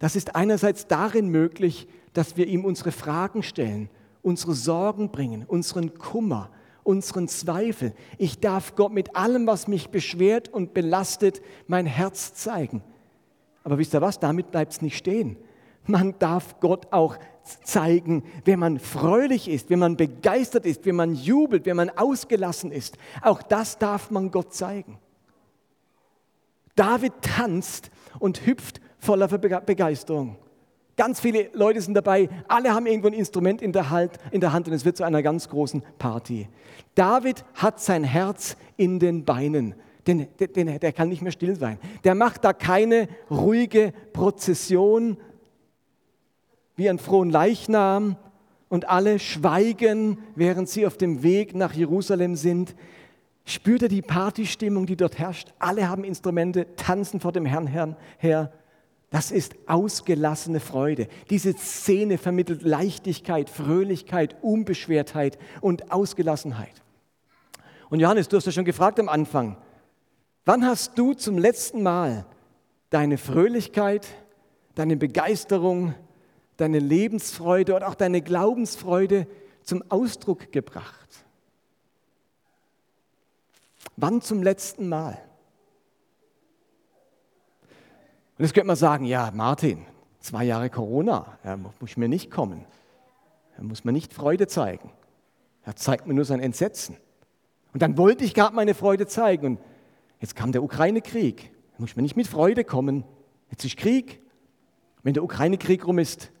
Das 0.00 0.16
ist 0.16 0.34
einerseits 0.34 0.88
darin 0.88 1.28
möglich, 1.28 1.86
dass 2.14 2.36
wir 2.36 2.48
ihm 2.48 2.64
unsere 2.64 2.90
Fragen 2.90 3.44
stellen, 3.44 3.88
unsere 4.22 4.54
Sorgen 4.54 5.10
bringen, 5.10 5.44
unseren 5.46 5.94
Kummer, 5.94 6.50
unseren 6.82 7.28
Zweifel. 7.28 7.92
Ich 8.18 8.40
darf 8.40 8.74
Gott 8.74 8.92
mit 8.92 9.14
allem, 9.14 9.46
was 9.46 9.68
mich 9.68 9.90
beschwert 9.90 10.48
und 10.48 10.74
belastet, 10.74 11.42
mein 11.68 11.86
Herz 11.86 12.34
zeigen. 12.34 12.82
Aber 13.62 13.78
wisst 13.78 13.94
ihr 13.94 14.00
was, 14.00 14.18
damit 14.18 14.50
bleibt 14.50 14.72
es 14.72 14.82
nicht 14.82 14.96
stehen. 14.96 15.36
Man 15.86 16.18
darf 16.18 16.60
Gott 16.60 16.88
auch 16.92 17.18
zeigen, 17.62 18.24
wenn 18.44 18.58
man 18.58 18.78
fröhlich 18.78 19.48
ist, 19.48 19.68
wenn 19.68 19.78
man 19.78 19.96
begeistert 19.96 20.64
ist, 20.64 20.86
wenn 20.86 20.96
man 20.96 21.14
jubelt, 21.14 21.66
wenn 21.66 21.76
man 21.76 21.90
ausgelassen 21.90 22.72
ist. 22.72 22.96
Auch 23.20 23.42
das 23.42 23.78
darf 23.78 24.10
man 24.10 24.30
Gott 24.30 24.54
zeigen. 24.54 24.98
David 26.74 27.12
tanzt 27.20 27.90
und 28.18 28.46
hüpft 28.46 28.80
voller 29.00 29.26
Begeisterung. 29.28 30.36
Ganz 30.96 31.20
viele 31.20 31.48
Leute 31.54 31.80
sind 31.80 31.94
dabei, 31.94 32.28
alle 32.46 32.74
haben 32.74 32.86
irgendwo 32.86 33.08
ein 33.08 33.14
Instrument 33.14 33.62
in 33.62 33.72
der, 33.72 33.90
Hand, 33.90 34.18
in 34.30 34.40
der 34.40 34.52
Hand 34.52 34.68
und 34.68 34.74
es 34.74 34.84
wird 34.84 34.98
zu 34.98 35.04
einer 35.04 35.22
ganz 35.22 35.48
großen 35.48 35.82
Party. 35.98 36.46
David 36.94 37.44
hat 37.54 37.80
sein 37.80 38.04
Herz 38.04 38.56
in 38.76 38.98
den 38.98 39.24
Beinen. 39.24 39.74
Den, 40.06 40.26
den, 40.38 40.78
der 40.78 40.92
kann 40.92 41.08
nicht 41.08 41.22
mehr 41.22 41.32
still 41.32 41.56
sein. 41.56 41.78
Der 42.04 42.14
macht 42.14 42.44
da 42.44 42.52
keine 42.52 43.08
ruhige 43.30 43.92
Prozession 44.12 45.16
wie 46.76 46.88
ein 46.88 46.98
frohen 46.98 47.30
Leichnam 47.30 48.16
und 48.68 48.88
alle 48.88 49.18
schweigen, 49.18 50.18
während 50.34 50.68
sie 50.68 50.86
auf 50.86 50.96
dem 50.96 51.22
Weg 51.22 51.54
nach 51.54 51.72
Jerusalem 51.72 52.36
sind. 52.36 52.74
Spürt 53.44 53.82
er 53.82 53.88
die 53.88 54.02
Partystimmung, 54.02 54.86
die 54.86 54.96
dort 54.96 55.18
herrscht? 55.18 55.52
Alle 55.58 55.88
haben 55.88 56.04
Instrumente, 56.04 56.74
tanzen 56.76 57.20
vor 57.20 57.32
dem 57.32 57.46
Herrn 57.46 57.96
her. 58.18 58.52
Das 59.10 59.32
ist 59.32 59.56
ausgelassene 59.66 60.60
Freude. 60.60 61.08
Diese 61.30 61.52
Szene 61.54 62.16
vermittelt 62.16 62.62
Leichtigkeit, 62.62 63.50
Fröhlichkeit, 63.50 64.36
Unbeschwertheit 64.40 65.36
und 65.60 65.90
Ausgelassenheit. 65.90 66.82
Und 67.90 67.98
Johannes, 67.98 68.28
du 68.28 68.36
hast 68.36 68.46
ja 68.46 68.52
schon 68.52 68.64
gefragt 68.64 69.00
am 69.00 69.08
Anfang, 69.08 69.56
wann 70.44 70.64
hast 70.64 70.96
du 70.96 71.12
zum 71.14 71.38
letzten 71.38 71.82
Mal 71.82 72.24
deine 72.90 73.18
Fröhlichkeit, 73.18 74.06
deine 74.76 74.96
Begeisterung, 74.96 75.94
deine 76.56 76.78
Lebensfreude 76.78 77.74
und 77.74 77.82
auch 77.82 77.96
deine 77.96 78.22
Glaubensfreude 78.22 79.26
zum 79.64 79.82
Ausdruck 79.90 80.52
gebracht? 80.52 81.24
Wann 83.96 84.22
zum 84.22 84.40
letzten 84.44 84.88
Mal? 84.88 85.18
Und 88.40 88.44
jetzt 88.44 88.54
könnte 88.54 88.68
man 88.68 88.76
sagen, 88.76 89.04
ja, 89.04 89.30
Martin, 89.34 89.84
zwei 90.18 90.44
Jahre 90.44 90.70
Corona, 90.70 91.36
ja, 91.44 91.58
muss 91.58 91.98
mir 91.98 92.08
nicht 92.08 92.30
kommen. 92.30 92.64
Da 93.58 93.62
muss 93.62 93.84
man 93.84 93.92
nicht 93.92 94.14
Freude 94.14 94.46
zeigen. 94.46 94.92
Er 95.62 95.76
zeigt 95.76 96.06
mir 96.06 96.14
nur 96.14 96.24
sein 96.24 96.40
Entsetzen. 96.40 96.96
Und 97.74 97.82
dann 97.82 97.98
wollte 97.98 98.24
ich 98.24 98.32
gerade 98.32 98.56
meine 98.56 98.72
Freude 98.72 99.06
zeigen. 99.06 99.44
Und 99.44 99.58
jetzt 100.20 100.36
kam 100.36 100.52
der 100.52 100.62
Ukraine-Krieg. 100.62 101.52
Da 101.52 101.80
muss 101.82 101.94
mir 101.96 102.00
nicht 102.00 102.16
mit 102.16 102.28
Freude 102.28 102.64
kommen. 102.64 103.04
Jetzt 103.50 103.66
ist 103.66 103.76
Krieg. 103.76 104.22
Wenn 105.02 105.12
der 105.12 105.22
Ukraine-Krieg 105.22 105.86
rum 105.86 105.98
ist, 105.98 106.32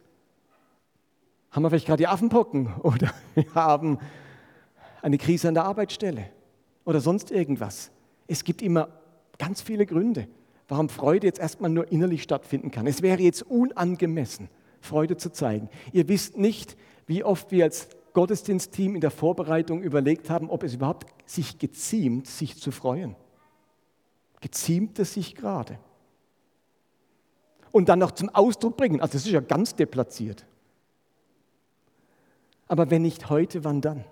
haben 1.50 1.64
wir 1.64 1.68
vielleicht 1.68 1.86
gerade 1.86 2.00
die 2.00 2.08
Affenpocken 2.08 2.76
oder 2.82 3.10
wir 3.34 3.54
haben 3.54 3.98
eine 5.02 5.18
Krise 5.18 5.48
an 5.48 5.54
der 5.54 5.64
Arbeitsstelle 5.64 6.30
oder 6.86 7.02
sonst 7.02 7.30
irgendwas. 7.30 7.90
Es 8.26 8.42
gibt 8.42 8.62
immer 8.62 8.88
ganz 9.36 9.60
viele 9.60 9.84
Gründe 9.84 10.28
warum 10.70 10.88
Freude 10.88 11.26
jetzt 11.26 11.40
erstmal 11.40 11.68
nur 11.68 11.90
innerlich 11.90 12.22
stattfinden 12.22 12.70
kann. 12.70 12.86
Es 12.86 13.02
wäre 13.02 13.20
jetzt 13.20 13.42
unangemessen, 13.42 14.48
Freude 14.80 15.16
zu 15.16 15.30
zeigen. 15.30 15.68
Ihr 15.92 16.08
wisst 16.08 16.38
nicht, 16.38 16.76
wie 17.06 17.24
oft 17.24 17.50
wir 17.50 17.64
als 17.64 17.88
Gottesdienstteam 18.12 18.94
in 18.94 19.00
der 19.00 19.10
Vorbereitung 19.10 19.82
überlegt 19.82 20.30
haben, 20.30 20.48
ob 20.48 20.62
es 20.62 20.74
überhaupt 20.74 21.06
sich 21.26 21.58
geziemt, 21.58 22.28
sich 22.28 22.56
zu 22.56 22.70
freuen. 22.70 23.16
Geziemt 24.40 24.98
es 25.00 25.14
sich 25.14 25.34
gerade? 25.34 25.78
Und 27.72 27.88
dann 27.88 27.98
noch 27.98 28.12
zum 28.12 28.28
Ausdruck 28.30 28.76
bringen. 28.76 29.00
Also 29.00 29.14
das 29.14 29.26
ist 29.26 29.32
ja 29.32 29.40
ganz 29.40 29.74
deplatziert. 29.74 30.46
Aber 32.68 32.90
wenn 32.90 33.02
nicht 33.02 33.28
heute, 33.28 33.64
wann 33.64 33.80
dann? 33.80 34.04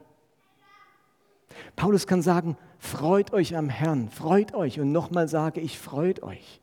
Paulus 1.78 2.08
kann 2.08 2.22
sagen, 2.22 2.56
freut 2.78 3.32
euch 3.32 3.56
am 3.56 3.68
Herrn, 3.68 4.10
freut 4.10 4.52
euch. 4.52 4.80
Und 4.80 4.90
nochmal 4.90 5.28
sage 5.28 5.60
ich, 5.60 5.78
freut 5.78 6.24
euch. 6.24 6.60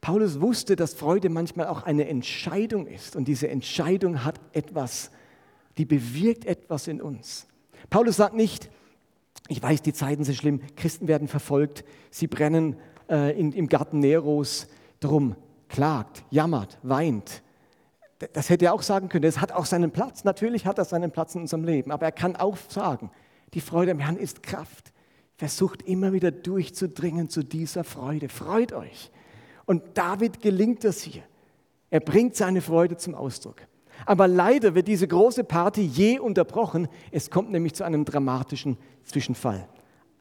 Paulus 0.00 0.40
wusste, 0.40 0.76
dass 0.76 0.94
Freude 0.94 1.28
manchmal 1.28 1.66
auch 1.66 1.82
eine 1.82 2.08
Entscheidung 2.08 2.86
ist. 2.86 3.16
Und 3.16 3.28
diese 3.28 3.48
Entscheidung 3.48 4.24
hat 4.24 4.40
etwas, 4.52 5.10
die 5.76 5.84
bewirkt 5.84 6.46
etwas 6.46 6.88
in 6.88 7.02
uns. 7.02 7.46
Paulus 7.90 8.16
sagt 8.16 8.34
nicht, 8.34 8.70
ich 9.48 9.62
weiß, 9.62 9.82
die 9.82 9.92
Zeiten 9.92 10.24
sind 10.24 10.36
schlimm, 10.36 10.60
Christen 10.76 11.06
werden 11.06 11.28
verfolgt, 11.28 11.84
sie 12.10 12.28
brennen 12.28 12.76
äh, 13.10 13.38
in, 13.38 13.52
im 13.52 13.68
Garten 13.68 14.00
Neros 14.00 14.68
drum, 15.00 15.36
klagt, 15.68 16.24
jammert, 16.30 16.78
weint. 16.82 17.42
Das 18.32 18.48
hätte 18.48 18.64
er 18.64 18.72
auch 18.72 18.82
sagen 18.82 19.10
können. 19.10 19.26
Es 19.26 19.42
hat 19.42 19.52
auch 19.52 19.66
seinen 19.66 19.90
Platz. 19.90 20.24
Natürlich 20.24 20.64
hat 20.64 20.78
er 20.78 20.86
seinen 20.86 21.10
Platz 21.10 21.34
in 21.34 21.42
unserem 21.42 21.64
Leben. 21.64 21.92
Aber 21.92 22.06
er 22.06 22.12
kann 22.12 22.36
auch 22.36 22.56
sagen, 22.68 23.10
die 23.56 23.62
Freude 23.62 23.92
am 23.92 24.00
Herrn 24.00 24.18
ist 24.18 24.42
Kraft. 24.42 24.92
Versucht 25.38 25.80
immer 25.80 26.12
wieder 26.12 26.30
durchzudringen 26.30 27.30
zu 27.30 27.42
dieser 27.42 27.84
Freude. 27.84 28.28
Freut 28.28 28.74
euch. 28.74 29.10
Und 29.64 29.82
David 29.94 30.42
gelingt 30.42 30.84
das 30.84 31.00
hier. 31.00 31.22
Er 31.88 32.00
bringt 32.00 32.36
seine 32.36 32.60
Freude 32.60 32.98
zum 32.98 33.14
Ausdruck. 33.14 33.56
Aber 34.04 34.28
leider 34.28 34.74
wird 34.74 34.88
diese 34.88 35.08
große 35.08 35.42
Party 35.42 35.80
je 35.80 36.18
unterbrochen. 36.18 36.86
Es 37.10 37.30
kommt 37.30 37.50
nämlich 37.50 37.72
zu 37.72 37.84
einem 37.84 38.04
dramatischen 38.04 38.76
Zwischenfall. 39.04 39.66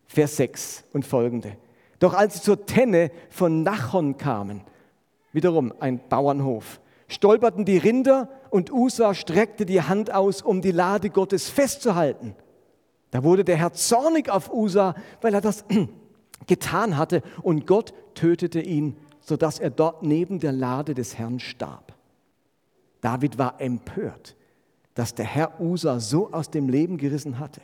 Vers 0.08 0.38
6 0.38 0.86
und 0.94 1.06
folgende. 1.06 1.58
Doch 2.00 2.14
als 2.14 2.36
sie 2.36 2.42
zur 2.42 2.66
Tenne 2.66 3.12
von 3.30 3.64
Nachon 3.64 4.16
kamen, 4.16 4.62
wiederum 5.34 5.74
ein 5.82 6.00
Bauernhof, 6.08 6.80
stolperten 7.10 7.66
die 7.66 7.80
Rinder 7.80 8.30
und 8.50 8.72
Usa 8.72 9.14
streckte 9.14 9.66
die 9.66 9.82
Hand 9.82 10.14
aus, 10.14 10.42
um 10.42 10.62
die 10.62 10.72
Lade 10.72 11.10
Gottes 11.10 11.50
festzuhalten. 11.50 12.34
Da 13.16 13.24
wurde 13.24 13.46
der 13.46 13.56
Herr 13.56 13.72
zornig 13.72 14.30
auf 14.30 14.52
Usa, 14.52 14.94
weil 15.22 15.34
er 15.34 15.40
das 15.40 15.64
getan 16.48 16.98
hatte 16.98 17.22
und 17.42 17.66
Gott 17.66 17.94
tötete 18.14 18.60
ihn, 18.60 18.98
sodass 19.22 19.58
er 19.58 19.70
dort 19.70 20.04
neben 20.04 20.42
der 20.42 20.52
Lade 20.52 20.94
des 20.94 21.18
Herrn 21.18 21.40
starb. 21.40 21.94
David 23.00 23.38
war 23.38 23.62
empört, 23.62 24.36
dass 24.96 25.16
der 25.16 25.24
Herr 25.24 25.62
Usa 25.62 26.02
so 26.02 26.34
aus 26.34 26.50
dem 26.50 26.68
Leben 26.68 26.98
gerissen 26.98 27.40
hatte. 27.40 27.62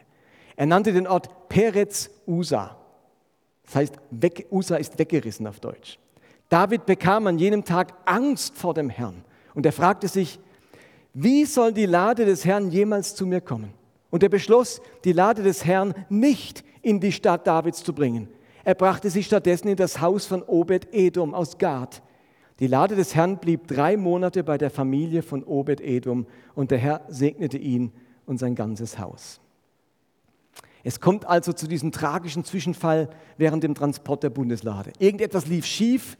Er 0.55 0.67
nannte 0.67 0.93
den 0.93 1.05
Ort 1.05 1.50
Peretz 1.50 2.10
Usa. 2.25 2.77
Das 3.65 3.75
heißt, 3.75 3.96
weg, 4.10 4.48
Usa 4.51 4.77
ist 4.77 5.00
weggerissen 5.00 5.48
auf 5.48 5.60
Deutsch. 5.60 6.00
David 6.48 6.86
bekam 6.86 7.27
an 7.27 7.38
jenem 7.38 7.65
Tag 7.65 7.93
Angst 8.05 8.55
vor 8.55 8.74
dem 8.74 8.89
Herrn 8.89 9.25
und 9.53 9.65
er 9.65 9.74
fragte 9.74 10.08
sich, 10.08 10.39
wie 11.13 11.43
soll 11.43 11.74
die 11.74 11.88
Lade 11.88 12.24
des 12.24 12.46
Herrn 12.46 12.72
jemals 12.72 13.15
zu 13.15 13.25
mir 13.25 13.41
kommen? 13.41 13.80
Und 14.11 14.21
er 14.21 14.29
beschloss, 14.29 14.81
die 15.03 15.13
Lade 15.13 15.41
des 15.41 15.65
Herrn 15.65 15.95
nicht 16.09 16.63
in 16.83 16.99
die 16.99 17.11
Stadt 17.11 17.47
Davids 17.47 17.83
zu 17.83 17.93
bringen. 17.93 18.27
Er 18.63 18.75
brachte 18.75 19.09
sie 19.09 19.23
stattdessen 19.23 19.69
in 19.69 19.75
das 19.75 19.99
Haus 20.01 20.27
von 20.27 20.43
Obed-Edom 20.43 21.33
aus 21.33 21.57
Gad. 21.57 22.03
Die 22.59 22.67
Lade 22.67 22.95
des 22.95 23.15
Herrn 23.15 23.37
blieb 23.37 23.67
drei 23.67 23.97
Monate 23.97 24.43
bei 24.43 24.59
der 24.59 24.69
Familie 24.69 25.23
von 25.23 25.43
Obed-Edom 25.43 26.27
und 26.53 26.69
der 26.69 26.77
Herr 26.77 27.01
segnete 27.07 27.57
ihn 27.57 27.91
und 28.27 28.37
sein 28.37 28.53
ganzes 28.53 28.99
Haus. 28.99 29.39
Es 30.83 30.99
kommt 30.99 31.25
also 31.27 31.53
zu 31.53 31.67
diesem 31.67 31.91
tragischen 31.91 32.43
Zwischenfall 32.43 33.09
während 33.37 33.63
dem 33.63 33.75
Transport 33.75 34.23
der 34.23 34.29
Bundeslade. 34.29 34.91
Irgendetwas 34.99 35.47
lief 35.47 35.65
schief. 35.65 36.17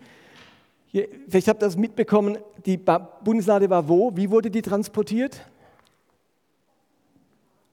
Vielleicht 0.92 1.48
habt 1.48 1.62
ihr 1.62 1.68
das 1.68 1.78
mitbekommen. 1.78 2.38
Die 2.66 2.78
Bundeslade 2.78 3.70
war 3.70 3.88
wo? 3.88 4.16
Wie 4.16 4.30
wurde 4.30 4.52
die 4.52 4.62
transportiert? 4.62 5.46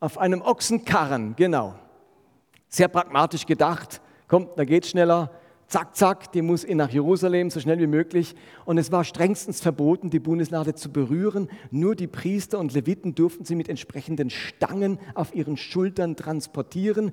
Auf 0.00 0.16
einem 0.16 0.42
Ochsenkarren, 0.42 1.34
genau. 1.34 1.74
Sehr 2.68 2.86
pragmatisch 2.86 3.46
gedacht. 3.46 4.00
Kommt, 4.28 4.50
da 4.56 4.64
geht 4.64 4.86
schneller. 4.86 5.32
zack, 5.66 5.96
zack, 5.96 6.32
die 6.32 6.40
muss 6.40 6.64
nach 6.68 6.90
Jerusalem 6.90 7.50
so 7.50 7.58
schnell 7.58 7.80
wie 7.80 7.88
möglich. 7.88 8.36
Und 8.64 8.78
es 8.78 8.92
war 8.92 9.02
strengstens 9.02 9.60
verboten, 9.60 10.08
die 10.08 10.20
Bundeslade 10.20 10.74
zu 10.74 10.92
berühren. 10.92 11.48
Nur 11.72 11.96
die 11.96 12.06
Priester 12.06 12.60
und 12.60 12.72
Leviten 12.74 13.16
durften 13.16 13.44
sie 13.44 13.56
mit 13.56 13.68
entsprechenden 13.68 14.30
Stangen 14.30 15.00
auf 15.14 15.34
ihren 15.34 15.56
Schultern 15.56 16.14
transportieren. 16.14 17.12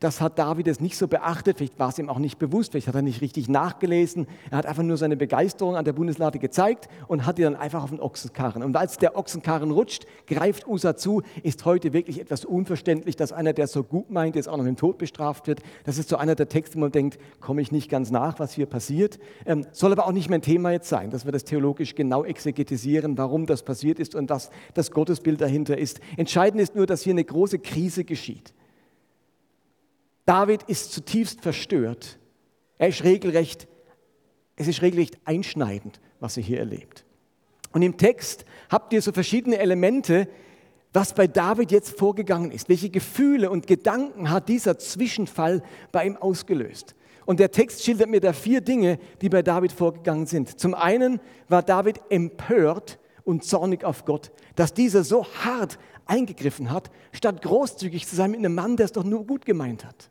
Das 0.00 0.20
hat 0.20 0.38
David 0.38 0.68
es 0.68 0.80
nicht 0.80 0.96
so 0.96 1.08
beachtet, 1.08 1.58
vielleicht 1.58 1.78
war 1.80 1.88
es 1.88 1.98
ihm 1.98 2.08
auch 2.08 2.20
nicht 2.20 2.38
bewusst, 2.38 2.70
vielleicht 2.70 2.86
hat 2.86 2.94
er 2.94 3.02
nicht 3.02 3.20
richtig 3.20 3.48
nachgelesen. 3.48 4.28
Er 4.50 4.58
hat 4.58 4.66
einfach 4.66 4.84
nur 4.84 4.96
seine 4.96 5.16
Begeisterung 5.16 5.74
an 5.74 5.84
der 5.84 5.92
Bundeslade 5.92 6.38
gezeigt 6.38 6.88
und 7.08 7.26
hat 7.26 7.38
die 7.38 7.42
dann 7.42 7.56
einfach 7.56 7.82
auf 7.82 7.90
den 7.90 8.00
Ochsenkarren. 8.00 8.62
Und 8.62 8.76
als 8.76 8.98
der 8.98 9.16
Ochsenkarren 9.16 9.72
rutscht, 9.72 10.06
greift 10.28 10.68
Usa 10.68 10.96
zu, 10.96 11.22
ist 11.42 11.64
heute 11.64 11.92
wirklich 11.92 12.20
etwas 12.20 12.44
unverständlich, 12.44 13.16
dass 13.16 13.32
einer, 13.32 13.52
der 13.52 13.66
so 13.66 13.82
gut 13.82 14.08
meint, 14.08 14.36
jetzt 14.36 14.48
auch 14.48 14.56
noch 14.56 14.62
mit 14.62 14.76
dem 14.76 14.76
Tod 14.76 14.98
bestraft 14.98 15.48
wird. 15.48 15.62
Das 15.82 15.98
ist 15.98 16.08
so 16.08 16.16
einer 16.16 16.36
der 16.36 16.48
Texte, 16.48 16.76
wo 16.76 16.80
man 16.80 16.92
denkt, 16.92 17.18
komme 17.40 17.60
ich 17.60 17.72
nicht 17.72 17.90
ganz 17.90 18.12
nach, 18.12 18.38
was 18.38 18.52
hier 18.52 18.66
passiert. 18.66 19.18
Ähm, 19.46 19.66
soll 19.72 19.90
aber 19.90 20.06
auch 20.06 20.12
nicht 20.12 20.30
mein 20.30 20.42
Thema 20.42 20.70
jetzt 20.70 20.88
sein, 20.88 21.10
dass 21.10 21.24
wir 21.24 21.32
das 21.32 21.42
theologisch 21.42 21.96
genau 21.96 22.22
exegetisieren, 22.22 23.18
warum 23.18 23.46
das 23.46 23.64
passiert 23.64 23.98
ist 23.98 24.14
und 24.14 24.30
was 24.30 24.50
das 24.74 24.92
Gottesbild 24.92 25.40
dahinter 25.40 25.76
ist. 25.76 25.98
Entscheidend 26.16 26.60
ist 26.60 26.76
nur, 26.76 26.86
dass 26.86 27.02
hier 27.02 27.14
eine 27.14 27.24
große 27.24 27.58
Krise 27.58 28.04
geschieht. 28.04 28.54
David 30.28 30.64
ist 30.64 30.92
zutiefst 30.92 31.40
verstört. 31.40 32.18
Er 32.76 32.88
ist 32.88 33.02
regelrecht, 33.02 33.66
es 34.56 34.68
ist 34.68 34.82
regelrecht 34.82 35.16
einschneidend, 35.24 36.02
was 36.20 36.36
er 36.36 36.42
hier 36.42 36.58
erlebt. 36.58 37.06
Und 37.72 37.80
im 37.80 37.96
Text 37.96 38.44
habt 38.68 38.92
ihr 38.92 39.00
so 39.00 39.10
verschiedene 39.10 39.56
Elemente, 39.56 40.28
was 40.92 41.14
bei 41.14 41.26
David 41.26 41.72
jetzt 41.72 41.98
vorgegangen 41.98 42.50
ist. 42.50 42.68
Welche 42.68 42.90
Gefühle 42.90 43.48
und 43.48 43.66
Gedanken 43.66 44.30
hat 44.30 44.50
dieser 44.50 44.78
Zwischenfall 44.78 45.62
bei 45.92 46.06
ihm 46.06 46.18
ausgelöst? 46.18 46.94
Und 47.24 47.40
der 47.40 47.50
Text 47.50 47.82
schildert 47.82 48.10
mir 48.10 48.20
da 48.20 48.34
vier 48.34 48.60
Dinge, 48.60 48.98
die 49.22 49.30
bei 49.30 49.40
David 49.40 49.72
vorgegangen 49.72 50.26
sind. 50.26 50.60
Zum 50.60 50.74
einen 50.74 51.20
war 51.48 51.62
David 51.62 52.02
empört 52.10 52.98
und 53.24 53.44
zornig 53.44 53.82
auf 53.82 54.04
Gott, 54.04 54.30
dass 54.56 54.74
dieser 54.74 55.04
so 55.04 55.24
hart 55.24 55.78
eingegriffen 56.04 56.70
hat, 56.70 56.90
statt 57.12 57.40
großzügig 57.40 58.06
zu 58.06 58.14
sein 58.14 58.32
mit 58.32 58.40
einem 58.40 58.54
Mann, 58.54 58.76
der 58.76 58.84
es 58.84 58.92
doch 58.92 59.04
nur 59.04 59.26
gut 59.26 59.46
gemeint 59.46 59.86
hat. 59.86 60.10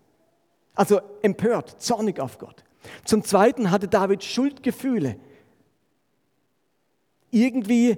Also 0.78 1.02
empört, 1.24 1.82
zornig 1.82 2.20
auf 2.20 2.38
Gott. 2.38 2.64
Zum 3.04 3.24
Zweiten 3.24 3.72
hatte 3.72 3.88
David 3.88 4.24
Schuldgefühle. 4.24 5.18
Irgendwie 7.32 7.98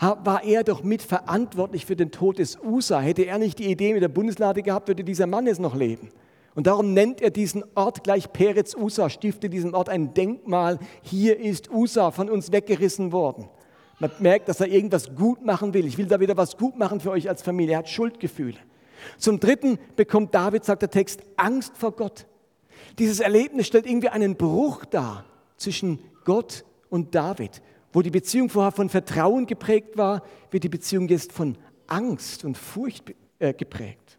war 0.00 0.42
er 0.42 0.64
doch 0.64 0.82
mitverantwortlich 0.82 1.86
für 1.86 1.94
den 1.94 2.10
Tod 2.10 2.38
des 2.38 2.58
Usa. 2.60 3.00
Hätte 3.00 3.22
er 3.22 3.38
nicht 3.38 3.60
die 3.60 3.70
Idee 3.70 3.92
mit 3.94 4.02
der 4.02 4.08
Bundeslade 4.08 4.62
gehabt, 4.62 4.88
würde 4.88 5.04
dieser 5.04 5.28
Mann 5.28 5.46
jetzt 5.46 5.60
noch 5.60 5.76
leben. 5.76 6.10
Und 6.56 6.66
darum 6.66 6.94
nennt 6.94 7.20
er 7.20 7.30
diesen 7.30 7.62
Ort 7.76 8.02
gleich 8.02 8.32
Peretz 8.32 8.74
Usa, 8.74 9.08
stiftet 9.08 9.52
diesem 9.52 9.72
Ort 9.74 9.88
ein 9.88 10.12
Denkmal. 10.12 10.80
Hier 11.02 11.38
ist 11.38 11.70
Usa 11.70 12.10
von 12.10 12.28
uns 12.28 12.50
weggerissen 12.50 13.12
worden. 13.12 13.48
Man 14.00 14.10
merkt, 14.18 14.48
dass 14.48 14.60
er 14.60 14.66
irgendwas 14.66 15.14
gut 15.14 15.44
machen 15.44 15.74
will. 15.74 15.86
Ich 15.86 15.96
will 15.96 16.06
da 16.06 16.18
wieder 16.18 16.36
was 16.36 16.56
gut 16.56 16.76
machen 16.76 16.98
für 16.98 17.12
euch 17.12 17.28
als 17.28 17.42
Familie. 17.42 17.74
Er 17.74 17.78
hat 17.78 17.88
Schuldgefühle. 17.88 18.58
Zum 19.18 19.40
Dritten 19.40 19.78
bekommt 19.96 20.34
David, 20.34 20.64
sagt 20.64 20.82
der 20.82 20.90
Text, 20.90 21.20
Angst 21.36 21.76
vor 21.76 21.92
Gott. 21.92 22.26
Dieses 22.98 23.20
Erlebnis 23.20 23.66
stellt 23.66 23.86
irgendwie 23.86 24.08
einen 24.08 24.36
Bruch 24.36 24.84
dar 24.84 25.24
zwischen 25.56 25.98
Gott 26.24 26.64
und 26.88 27.14
David. 27.14 27.62
Wo 27.92 28.02
die 28.02 28.10
Beziehung 28.10 28.48
vorher 28.48 28.72
von 28.72 28.88
Vertrauen 28.88 29.46
geprägt 29.46 29.96
war, 29.96 30.22
wird 30.50 30.64
die 30.64 30.68
Beziehung 30.68 31.08
jetzt 31.08 31.32
von 31.32 31.56
Angst 31.86 32.44
und 32.44 32.58
Furcht 32.58 33.14
äh, 33.38 33.54
geprägt. 33.54 34.18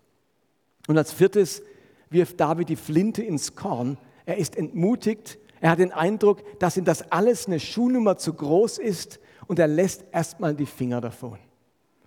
Und 0.87 0.97
als 0.97 1.11
viertes 1.11 1.61
wirft 2.09 2.39
David 2.39 2.69
die 2.69 2.75
Flinte 2.75 3.23
ins 3.23 3.55
Korn. 3.55 3.97
Er 4.25 4.37
ist 4.37 4.55
entmutigt. 4.55 5.37
Er 5.59 5.71
hat 5.71 5.79
den 5.79 5.91
Eindruck, 5.91 6.59
dass 6.59 6.77
ihm 6.77 6.85
das 6.85 7.11
alles 7.11 7.47
eine 7.47 7.59
Schuhnummer 7.59 8.17
zu 8.17 8.33
groß 8.33 8.77
ist 8.77 9.19
und 9.47 9.59
er 9.59 9.67
lässt 9.67 10.05
erstmal 10.11 10.55
die 10.55 10.65
Finger 10.65 11.01
davon. 11.01 11.39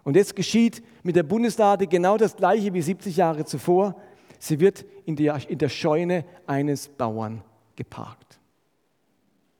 Und 0.04 0.16
jetzt 0.16 0.35
geschieht 0.35 0.83
mit 1.02 1.16
der 1.16 1.23
Bundeslade 1.23 1.87
genau 1.87 2.16
das 2.16 2.37
Gleiche 2.37 2.73
wie 2.73 2.83
70 2.83 3.16
Jahre 3.16 3.45
zuvor. 3.45 4.00
Sie 4.38 4.61
wird 4.61 4.85
in 5.04 5.16
der, 5.16 5.49
in 5.49 5.59
der 5.59 5.69
Scheune 5.69 6.25
eines 6.47 6.88
Bauern 6.88 7.42
geparkt. 7.76 8.39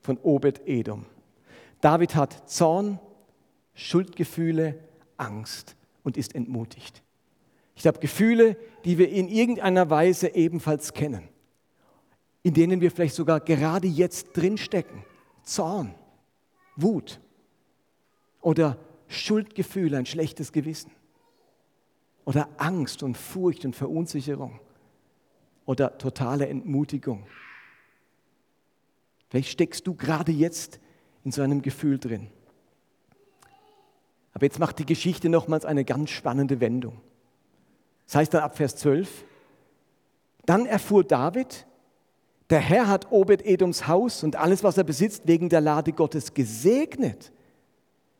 Von 0.01 0.17
Obed 0.17 0.67
Edom. 0.67 1.05
David 1.79 2.15
hat 2.15 2.49
Zorn, 2.49 2.99
Schuldgefühle, 3.73 4.79
Angst 5.17 5.75
und 6.03 6.17
ist 6.17 6.35
entmutigt. 6.35 7.03
Ich 7.75 7.87
habe 7.87 7.99
Gefühle, 7.99 8.57
die 8.85 8.97
wir 8.97 9.09
in 9.09 9.27
irgendeiner 9.27 9.89
Weise 9.89 10.35
ebenfalls 10.35 10.93
kennen, 10.93 11.27
in 12.43 12.53
denen 12.53 12.81
wir 12.81 12.91
vielleicht 12.91 13.15
sogar 13.15 13.39
gerade 13.39 13.87
jetzt 13.87 14.33
drinstecken. 14.33 15.03
Zorn, 15.43 15.93
Wut 16.75 17.19
oder 18.41 18.77
Schuldgefühle, 19.11 19.97
ein 19.97 20.05
schlechtes 20.05 20.51
Gewissen 20.51 20.91
oder 22.25 22.49
Angst 22.57 23.03
und 23.03 23.17
Furcht 23.17 23.65
und 23.65 23.75
Verunsicherung 23.75 24.59
oder 25.65 25.97
totale 25.97 26.47
Entmutigung. 26.47 27.25
Vielleicht 29.29 29.49
steckst 29.49 29.87
du 29.87 29.95
gerade 29.95 30.31
jetzt 30.31 30.79
in 31.23 31.31
so 31.31 31.41
einem 31.41 31.61
Gefühl 31.61 31.99
drin. 31.99 32.27
Aber 34.33 34.45
jetzt 34.45 34.59
macht 34.59 34.79
die 34.79 34.85
Geschichte 34.85 35.29
nochmals 35.29 35.65
eine 35.65 35.85
ganz 35.85 36.09
spannende 36.09 36.59
Wendung. 36.59 37.01
Das 38.05 38.15
heißt 38.15 38.33
dann 38.33 38.43
ab 38.43 38.57
Vers 38.57 38.75
12, 38.77 39.25
dann 40.45 40.65
erfuhr 40.65 41.03
David, 41.03 41.65
der 42.49 42.59
Herr 42.59 42.87
hat 42.87 43.11
Obed-Edoms 43.11 43.87
Haus 43.87 44.23
und 44.23 44.35
alles, 44.35 44.63
was 44.63 44.77
er 44.77 44.83
besitzt, 44.83 45.23
wegen 45.25 45.47
der 45.47 45.61
Lade 45.61 45.93
Gottes 45.93 46.33
gesegnet. 46.33 47.31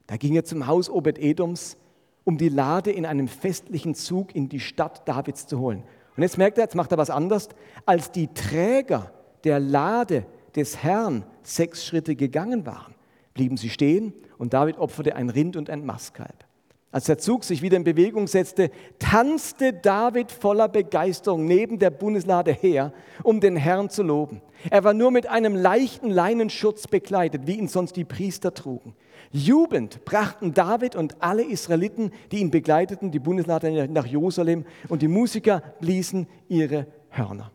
Da 0.07 0.17
ging 0.17 0.35
er 0.35 0.43
zum 0.43 0.67
Haus 0.67 0.89
Obed-Edoms, 0.89 1.77
um 2.23 2.37
die 2.37 2.49
Lade 2.49 2.91
in 2.91 3.05
einem 3.05 3.27
festlichen 3.27 3.95
Zug 3.95 4.35
in 4.35 4.49
die 4.49 4.59
Stadt 4.59 5.07
Davids 5.07 5.47
zu 5.47 5.59
holen. 5.59 5.83
Und 6.15 6.23
jetzt 6.23 6.37
merkt 6.37 6.57
er, 6.57 6.65
jetzt 6.65 6.75
macht 6.75 6.91
er 6.91 6.97
was 6.97 7.09
anderes. 7.09 7.49
Als 7.85 8.11
die 8.11 8.27
Träger 8.27 9.11
der 9.43 9.59
Lade 9.59 10.25
des 10.55 10.83
Herrn 10.83 11.23
sechs 11.43 11.85
Schritte 11.85 12.15
gegangen 12.15 12.65
waren, 12.65 12.93
blieben 13.33 13.57
sie 13.57 13.69
stehen 13.69 14.13
und 14.37 14.53
David 14.53 14.77
opferte 14.77 15.15
ein 15.15 15.29
Rind 15.29 15.55
und 15.55 15.69
ein 15.69 15.85
Mastkalb. 15.85 16.45
Als 16.93 17.05
der 17.05 17.17
Zug 17.17 17.45
sich 17.45 17.61
wieder 17.61 17.77
in 17.77 17.85
Bewegung 17.85 18.27
setzte, 18.27 18.69
tanzte 18.99 19.71
David 19.71 20.29
voller 20.29 20.67
Begeisterung 20.67 21.45
neben 21.45 21.79
der 21.79 21.89
Bundeslade 21.89 22.51
her, 22.51 22.91
um 23.23 23.39
den 23.39 23.55
Herrn 23.55 23.89
zu 23.89 24.03
loben. 24.03 24.41
Er 24.69 24.83
war 24.83 24.93
nur 24.93 25.09
mit 25.09 25.27
einem 25.27 25.55
leichten 25.55 26.09
Leinenschutz 26.09 26.87
bekleidet, 26.87 27.47
wie 27.47 27.57
ihn 27.57 27.69
sonst 27.69 27.95
die 27.95 28.03
Priester 28.03 28.53
trugen. 28.53 28.93
Jubelnd 29.31 30.03
brachten 30.03 30.53
David 30.53 30.97
und 30.97 31.21
alle 31.21 31.43
Israeliten, 31.43 32.11
die 32.33 32.39
ihn 32.39 32.51
begleiteten, 32.51 33.11
die 33.11 33.19
Bundeslade 33.19 33.87
nach 33.87 34.05
Jerusalem 34.05 34.65
und 34.89 35.01
die 35.01 35.07
Musiker 35.07 35.63
bliesen 35.79 36.27
ihre 36.49 36.87
Hörner. 37.09 37.51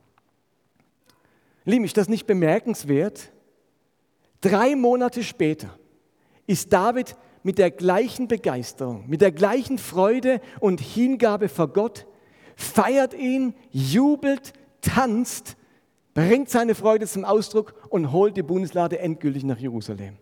Liebe 1.66 1.84
ist 1.84 1.98
das 1.98 2.08
nicht 2.08 2.26
bemerkenswert? 2.26 3.32
Drei 4.40 4.76
Monate 4.76 5.22
später 5.22 5.78
ist 6.46 6.72
David 6.72 7.16
mit 7.46 7.58
der 7.58 7.70
gleichen 7.70 8.26
Begeisterung, 8.26 9.04
mit 9.06 9.20
der 9.20 9.30
gleichen 9.30 9.78
Freude 9.78 10.40
und 10.58 10.80
Hingabe 10.80 11.48
vor 11.48 11.68
Gott, 11.68 12.04
feiert 12.56 13.14
ihn, 13.14 13.54
jubelt, 13.70 14.52
tanzt, 14.80 15.56
bringt 16.12 16.50
seine 16.50 16.74
Freude 16.74 17.06
zum 17.06 17.24
Ausdruck 17.24 17.74
und 17.88 18.10
holt 18.10 18.36
die 18.36 18.42
Bundeslade 18.42 18.98
endgültig 18.98 19.44
nach 19.44 19.60
Jerusalem. 19.60 20.16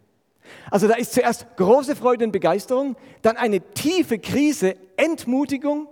Also 0.71 0.87
da 0.87 0.97
ist 0.97 1.15
zuerst 1.15 1.47
große 1.57 1.97
Freude 1.97 2.27
und 2.27 2.33
Begeisterung, 2.33 2.95
dann 3.23 3.39
eine 3.39 3.61
tiefe 3.73 4.19
Krise, 4.19 4.77
Entmutigung 4.99 5.89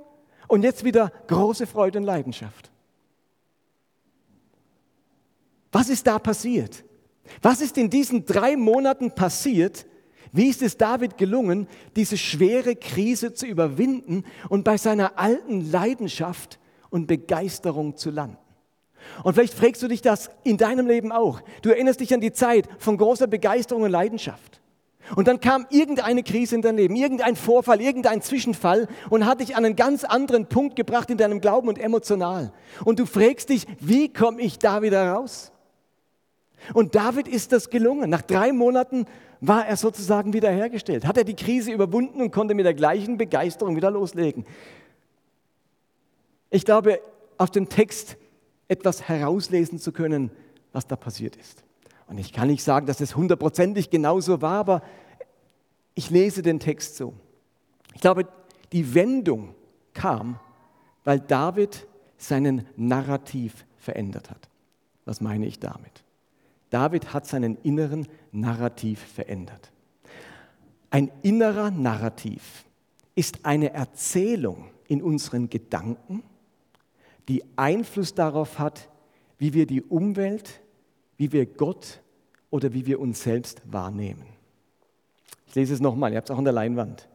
und 0.49 0.63
jetzt 0.65 0.85
wieder 0.85 1.11
große 1.29 1.67
Freude 1.67 1.99
und 1.99 2.05
Leidenschaft. 2.05 2.71
Was 5.73 5.89
ist 5.89 6.07
da 6.07 6.19
passiert? 6.19 6.85
Was 7.41 7.63
ist 7.63 7.79
in 7.79 7.89
diesen 7.89 8.27
drei 8.27 8.55
Monaten 8.55 9.13
passiert? 9.13 9.87
Wie 10.33 10.49
ist 10.49 10.63
es 10.63 10.79
David 10.79 11.19
gelungen, 11.19 11.69
diese 11.95 12.17
schwere 12.17 12.75
Krise 12.75 13.35
zu 13.35 13.47
überwinden 13.47 14.25
und 14.49 14.65
bei 14.65 14.79
seiner 14.79 15.19
alten 15.19 15.71
Leidenschaft 15.71 16.59
und 16.89 17.07
Begeisterung 17.07 17.97
zu 17.97 18.11
landen? 18.11 18.39
Und 19.25 19.35
vielleicht 19.35 19.55
fragst 19.55 19.83
du 19.83 19.89
dich 19.89 20.01
das 20.01 20.31
in 20.43 20.57
deinem 20.57 20.87
Leben 20.87 21.13
auch. 21.13 21.41
Du 21.61 21.71
erinnerst 21.71 22.01
dich 22.01 22.15
an 22.15 22.21
die 22.21 22.33
Zeit 22.33 22.69
von 22.79 22.97
großer 22.97 23.27
Begeisterung 23.27 23.83
und 23.83 23.91
Leidenschaft. 23.91 24.61
Und 25.17 25.29
dann 25.29 25.41
kam 25.41 25.67
irgendeine 25.69 26.23
Krise 26.23 26.55
in 26.55 26.63
dein 26.63 26.77
Leben, 26.77 26.97
irgendein 26.97 27.37
Vorfall, 27.37 27.81
irgendein 27.81 28.23
Zwischenfall 28.23 28.89
und 29.11 29.27
hat 29.27 29.41
dich 29.41 29.57
an 29.57 29.65
einen 29.65 29.77
ganz 29.77 30.05
anderen 30.05 30.47
Punkt 30.47 30.77
gebracht 30.77 31.11
in 31.11 31.19
deinem 31.19 31.41
Glauben 31.41 31.69
und 31.69 31.79
emotional. 31.79 32.53
Und 32.85 32.99
du 32.99 33.07
fragst 33.07 33.51
dich, 33.51 33.67
wie 33.81 34.11
komme 34.13 34.41
ich 34.41 34.59
da 34.59 34.81
wieder 34.81 35.13
raus? 35.13 35.52
Und 36.75 36.95
David 36.95 37.29
ist 37.29 37.53
das 37.53 37.71
gelungen. 37.71 38.11
Nach 38.11 38.23
drei 38.23 38.53
Monaten 38.53 39.07
war 39.41 39.67
er 39.67 39.77
sozusagen 39.77 40.33
wiederhergestellt. 40.33 41.07
Hat 41.07 41.17
er 41.17 41.25
die 41.25 41.37
Krise 41.37 41.73
überwunden 41.73 42.21
und 42.21 42.31
konnte 42.31 42.55
mit 42.55 42.65
der 42.65 42.75
gleichen 42.75 43.19
Begeisterung 43.19 43.77
wieder 43.77 43.91
loslegen. 43.91 44.47
Ich 46.51 46.65
glaube, 46.65 47.01
aus 47.39 47.51
dem 47.51 47.69
Text 47.69 48.17
etwas 48.69 49.09
herauslesen 49.09 49.79
zu 49.79 49.93
können, 49.93 50.31
was 50.73 50.87
da 50.87 50.97
passiert 50.97 51.37
ist. 51.37 51.65
Und 52.07 52.19
ich 52.19 52.33
kann 52.33 52.49
nicht 52.49 52.63
sagen, 52.63 52.87
dass 52.87 53.01
es 53.01 53.17
hundertprozentig 53.17 53.91
genauso 53.91 54.43
war, 54.43 54.59
aber 54.59 54.83
ich 55.95 56.11
lese 56.11 56.43
den 56.43 56.61
Text 56.61 56.97
so. 56.97 57.15
Ich 57.95 58.01
glaube, 58.01 58.27
die 58.73 58.95
Wendung 58.95 59.55
kam, 59.95 60.39
weil 61.05 61.21
David 61.21 61.87
seinen 62.17 62.67
Narrativ 62.77 63.67
verändert 63.77 64.31
hat. 64.31 64.49
Was 65.05 65.21
meine 65.21 65.47
ich 65.47 65.59
damit? 65.59 66.02
David 66.73 67.13
hat 67.13 67.27
seinen 67.27 67.59
inneren 67.63 68.09
Narrativ 68.33 68.99
verändert. 68.99 69.71
Ein 70.89 71.11
innerer 71.21 71.71
Narrativ 71.71 72.65
ist 73.15 73.45
eine 73.45 73.75
Erzählung 73.75 74.71
in 74.89 75.03
unseren 75.03 75.51
Gedanken, 75.51 76.23
die 77.29 77.45
Einfluss 77.57 78.15
darauf 78.15 78.59
hat, 78.59 78.89
wie 79.37 79.53
wir 79.53 79.67
die 79.67 79.83
Umwelt, 79.83 80.63
wie 81.19 81.31
wir 81.33 81.45
Gott 81.45 82.01
oder 82.51 82.73
wie 82.73 82.87
wir 82.87 83.01
uns 83.01 83.23
selbst 83.23 83.61
wahrnehmen. 83.71 84.25
Ich 85.47 85.55
lese 85.55 85.75
es 85.75 85.81
nochmal, 85.81 86.13
ihr 86.13 86.17
habt 86.17 86.31
es 86.31 86.35
auch 86.35 86.39
an 86.39 86.45
der 86.45 86.55
Leinwand. 86.55 87.07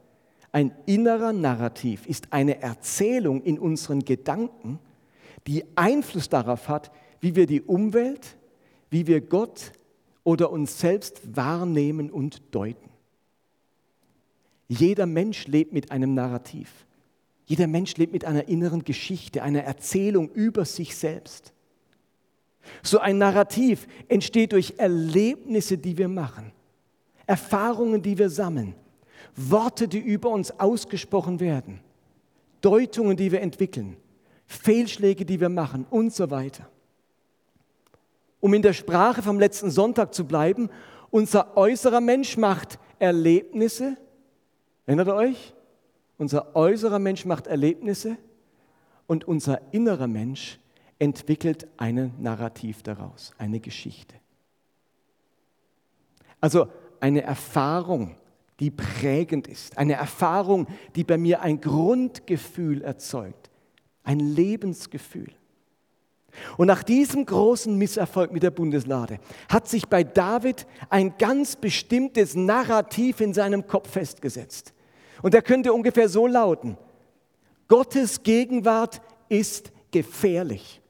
Ein 0.51 0.71
innerer 0.85 1.33
Narrativ 1.33 2.05
ist 2.05 2.31
eine 2.31 2.61
Erzählung 2.61 3.41
in 3.41 3.57
unseren 3.57 4.05
Gedanken, 4.05 4.77
die 5.47 5.65
Einfluss 5.75 6.29
darauf 6.29 6.69
hat, 6.69 6.91
wie 7.21 7.35
wir 7.35 7.47
die 7.47 7.61
Umwelt, 7.63 8.36
wie 8.89 9.07
wir 9.07 9.21
Gott 9.21 9.71
oder 10.23 10.51
uns 10.51 10.79
selbst 10.79 11.35
wahrnehmen 11.35 12.09
und 12.11 12.41
deuten. 12.53 12.89
Jeder 14.67 15.05
Mensch 15.05 15.47
lebt 15.47 15.73
mit 15.73 15.91
einem 15.91 16.13
Narrativ. 16.13 16.85
Jeder 17.45 17.67
Mensch 17.67 17.95
lebt 17.95 18.11
mit 18.11 18.25
einer 18.25 18.49
inneren 18.49 18.83
Geschichte, 18.83 19.41
einer 19.41 19.63
Erzählung 19.63 20.29
über 20.29 20.65
sich 20.65 20.95
selbst. 20.95 21.53
So 22.83 22.99
ein 22.99 23.17
Narrativ 23.17 23.87
entsteht 24.09 24.51
durch 24.51 24.73
Erlebnisse, 24.77 25.77
die 25.77 25.97
wir 25.97 26.09
machen, 26.09 26.51
Erfahrungen, 27.25 28.01
die 28.01 28.17
wir 28.17 28.29
sammeln, 28.29 28.75
Worte, 29.35 29.87
die 29.87 29.99
über 29.99 30.29
uns 30.29 30.51
ausgesprochen 30.59 31.39
werden, 31.39 31.79
Deutungen, 32.59 33.15
die 33.15 33.31
wir 33.31 33.39
entwickeln, 33.39 33.95
Fehlschläge, 34.45 35.23
die 35.23 35.39
wir 35.39 35.49
machen 35.49 35.85
und 35.89 36.13
so 36.13 36.29
weiter. 36.29 36.69
Um 38.39 38.53
in 38.53 38.61
der 38.61 38.73
Sprache 38.73 39.21
vom 39.21 39.39
letzten 39.39 39.71
Sonntag 39.71 40.13
zu 40.13 40.25
bleiben, 40.25 40.69
unser 41.09 41.57
äußerer 41.57 42.01
Mensch 42.01 42.37
macht 42.37 42.79
Erlebnisse, 42.99 43.97
Erinnert 44.87 45.09
ihr 45.09 45.15
euch? 45.15 45.53
Unser 46.17 46.55
äußerer 46.55 46.97
Mensch 46.97 47.25
macht 47.25 47.45
Erlebnisse 47.45 48.17
und 49.05 49.25
unser 49.27 49.61
innerer 49.73 50.07
Mensch 50.07 50.59
entwickelt 50.97 51.67
ein 51.77 52.15
Narrativ 52.19 52.81
daraus, 52.81 53.33
eine 53.37 53.59
Geschichte. 53.59 54.15
Also 56.39 56.69
eine 57.01 57.21
Erfahrung, 57.21 58.15
die 58.59 58.71
prägend 58.71 59.47
ist, 59.47 59.77
eine 59.77 59.93
Erfahrung, 59.93 60.67
die 60.95 61.03
bei 61.03 61.17
mir 61.17 61.41
ein 61.41 61.61
Grundgefühl 61.61 62.81
erzeugt, 62.81 63.51
ein 64.03 64.19
Lebensgefühl. 64.19 65.33
Und 66.57 66.67
nach 66.67 66.83
diesem 66.83 67.25
großen 67.25 67.77
Misserfolg 67.77 68.31
mit 68.31 68.43
der 68.43 68.51
Bundeslade 68.51 69.19
hat 69.49 69.67
sich 69.67 69.87
bei 69.87 70.03
David 70.03 70.65
ein 70.89 71.17
ganz 71.17 71.55
bestimmtes 71.55 72.35
Narrativ 72.35 73.21
in 73.21 73.33
seinem 73.33 73.67
Kopf 73.67 73.91
festgesetzt. 73.91 74.73
Und 75.21 75.33
er 75.33 75.41
könnte 75.41 75.73
ungefähr 75.73 76.09
so 76.09 76.27
lauten, 76.27 76.77
Gottes 77.67 78.23
Gegenwart 78.23 79.01
ist 79.29 79.71
gefährlich. 79.91 80.81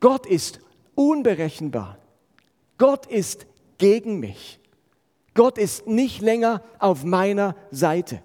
Gott 0.00 0.26
ist 0.26 0.60
unberechenbar. 0.94 1.98
Gott 2.78 3.06
ist 3.06 3.46
gegen 3.78 4.20
mich. 4.20 4.60
Gott 5.34 5.58
ist 5.58 5.86
nicht 5.86 6.20
länger 6.20 6.62
auf 6.78 7.04
meiner 7.04 7.56
Seite. 7.70 8.22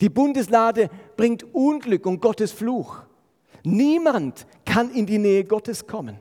Die 0.00 0.08
Bundeslade 0.08 0.90
bringt 1.16 1.54
Unglück 1.54 2.06
und 2.06 2.20
Gottes 2.20 2.52
Fluch. 2.52 3.03
Niemand 3.64 4.46
kann 4.64 4.90
in 4.90 5.06
die 5.06 5.18
Nähe 5.18 5.44
Gottes 5.44 5.86
kommen. 5.86 6.18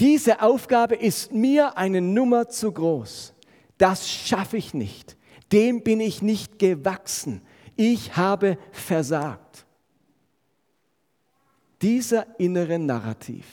Diese 0.00 0.42
Aufgabe 0.42 0.96
ist 0.96 1.32
mir 1.32 1.78
eine 1.78 2.00
Nummer 2.00 2.48
zu 2.48 2.72
groß. 2.72 3.32
Das 3.78 4.08
schaffe 4.08 4.56
ich 4.56 4.74
nicht 4.74 5.16
dem 5.54 5.82
bin 5.82 6.00
ich 6.00 6.20
nicht 6.20 6.58
gewachsen. 6.58 7.40
Ich 7.76 8.16
habe 8.16 8.58
versagt. 8.72 9.66
Dieser 11.80 12.26
innere 12.40 12.78
Narrativ 12.78 13.46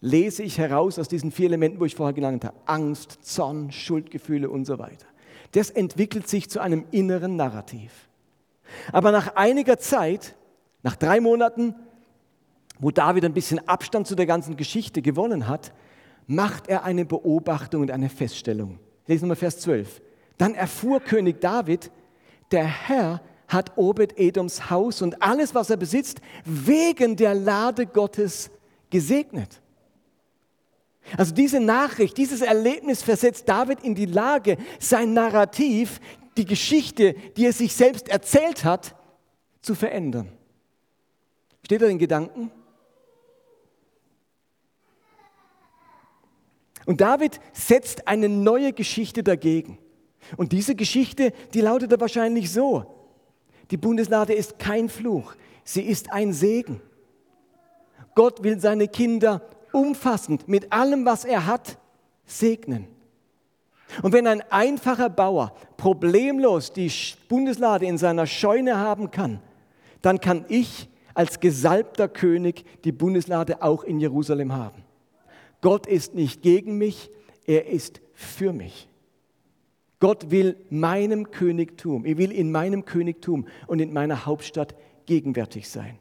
lese 0.00 0.42
ich 0.42 0.58
heraus 0.58 0.98
aus 0.98 1.08
diesen 1.08 1.32
vier 1.32 1.46
Elementen, 1.46 1.78
wo 1.78 1.84
ich 1.84 1.94
vorher 1.94 2.14
genannt 2.14 2.44
habe. 2.44 2.56
Angst, 2.64 3.18
Zorn, 3.22 3.70
Schuldgefühle 3.70 4.48
und 4.48 4.64
so 4.64 4.78
weiter. 4.78 5.06
Das 5.52 5.70
entwickelt 5.70 6.26
sich 6.26 6.48
zu 6.48 6.60
einem 6.60 6.86
inneren 6.90 7.36
Narrativ. 7.36 8.08
Aber 8.92 9.10
nach 9.12 9.36
einiger 9.36 9.78
Zeit, 9.78 10.36
nach 10.82 10.96
drei 10.96 11.20
Monaten, 11.20 11.74
wo 12.78 12.90
David 12.90 13.24
ein 13.24 13.32
bisschen 13.32 13.66
Abstand 13.68 14.06
zu 14.06 14.14
der 14.14 14.26
ganzen 14.26 14.56
Geschichte 14.56 15.02
gewonnen 15.02 15.48
hat, 15.48 15.72
macht 16.26 16.68
er 16.68 16.84
eine 16.84 17.04
Beobachtung 17.04 17.82
und 17.82 17.90
eine 17.90 18.08
Feststellung. 18.08 18.78
Lesen 19.06 19.24
wir 19.24 19.28
mal 19.28 19.36
Vers 19.36 19.60
12. 19.60 20.02
Dann 20.38 20.54
erfuhr 20.54 21.00
König 21.00 21.40
David, 21.40 21.90
der 22.50 22.64
Herr 22.64 23.20
hat 23.48 23.76
Obed-Edoms 23.76 24.70
Haus 24.70 25.02
und 25.02 25.22
alles, 25.22 25.54
was 25.54 25.70
er 25.70 25.76
besitzt, 25.76 26.20
wegen 26.44 27.16
der 27.16 27.34
Lade 27.34 27.86
Gottes 27.86 28.50
gesegnet. 28.90 29.60
Also 31.16 31.32
diese 31.32 31.60
Nachricht, 31.60 32.16
dieses 32.16 32.40
Erlebnis 32.40 33.02
versetzt 33.02 33.48
David 33.48 33.84
in 33.84 33.94
die 33.94 34.06
Lage, 34.06 34.56
sein 34.80 35.12
Narrativ, 35.12 36.00
die 36.36 36.44
Geschichte, 36.44 37.14
die 37.36 37.46
er 37.46 37.52
sich 37.52 37.74
selbst 37.74 38.08
erzählt 38.08 38.64
hat, 38.64 38.96
zu 39.62 39.74
verändern. 39.74 40.28
Steht 41.64 41.82
da 41.82 41.86
den 41.86 41.98
Gedanken? 41.98 42.50
Und 46.86 47.00
David 47.00 47.40
setzt 47.52 48.08
eine 48.08 48.28
neue 48.28 48.72
Geschichte 48.72 49.22
dagegen. 49.22 49.78
Und 50.36 50.52
diese 50.52 50.74
Geschichte, 50.74 51.32
die 51.52 51.60
lautete 51.60 52.00
wahrscheinlich 52.00 52.50
so. 52.50 52.86
Die 53.70 53.76
Bundeslade 53.76 54.32
ist 54.32 54.58
kein 54.58 54.88
Fluch, 54.88 55.34
sie 55.64 55.82
ist 55.82 56.12
ein 56.12 56.32
Segen. 56.32 56.80
Gott 58.14 58.42
will 58.42 58.60
seine 58.60 58.88
Kinder 58.88 59.42
umfassend 59.72 60.48
mit 60.48 60.72
allem, 60.72 61.04
was 61.04 61.24
er 61.24 61.46
hat, 61.46 61.76
segnen. 62.24 62.86
Und 64.02 64.12
wenn 64.12 64.26
ein 64.26 64.42
einfacher 64.50 65.08
Bauer 65.08 65.54
problemlos 65.76 66.72
die 66.72 66.90
Bundeslade 67.28 67.86
in 67.86 67.98
seiner 67.98 68.26
Scheune 68.26 68.78
haben 68.78 69.10
kann, 69.10 69.40
dann 70.02 70.20
kann 70.20 70.44
ich 70.48 70.88
als 71.14 71.40
gesalbter 71.40 72.08
König 72.08 72.64
die 72.84 72.92
Bundeslade 72.92 73.62
auch 73.62 73.84
in 73.84 74.00
Jerusalem 74.00 74.52
haben. 74.52 74.85
Gott 75.66 75.88
ist 75.88 76.14
nicht 76.14 76.42
gegen 76.42 76.78
mich, 76.78 77.10
er 77.44 77.66
ist 77.66 78.00
für 78.14 78.52
mich. 78.52 78.88
Gott 79.98 80.30
will 80.30 80.56
meinem 80.70 81.32
Königtum, 81.32 82.04
er 82.04 82.18
will 82.18 82.30
in 82.30 82.52
meinem 82.52 82.84
Königtum 82.84 83.48
und 83.66 83.80
in 83.80 83.92
meiner 83.92 84.26
Hauptstadt 84.26 84.76
gegenwärtig 85.06 85.68
sein. 85.68 85.98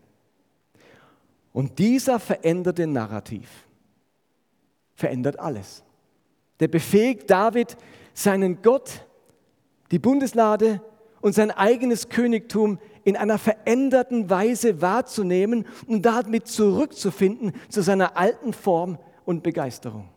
Und 1.51 1.79
dieser 1.79 2.19
veränderte 2.19 2.85
Narrativ 2.85 3.49
verändert 4.93 5.39
alles. 5.39 5.83
Der 6.59 6.67
befähigt 6.67 7.27
David, 7.31 7.75
seinen 8.13 8.61
Gott, 8.61 9.03
die 9.89 9.97
Bundeslade 9.97 10.79
und 11.21 11.33
sein 11.33 11.49
eigenes 11.49 12.09
Königtum 12.09 12.77
in 13.03 13.17
einer 13.17 13.39
veränderten 13.39 14.29
Weise 14.29 14.83
wahrzunehmen 14.83 15.65
und 15.87 16.05
damit 16.05 16.49
zurückzufinden 16.49 17.53
zu 17.67 17.81
seiner 17.81 18.15
alten 18.15 18.53
Form 18.53 18.99
und 19.25 19.43
Begeisterung. 19.43 20.09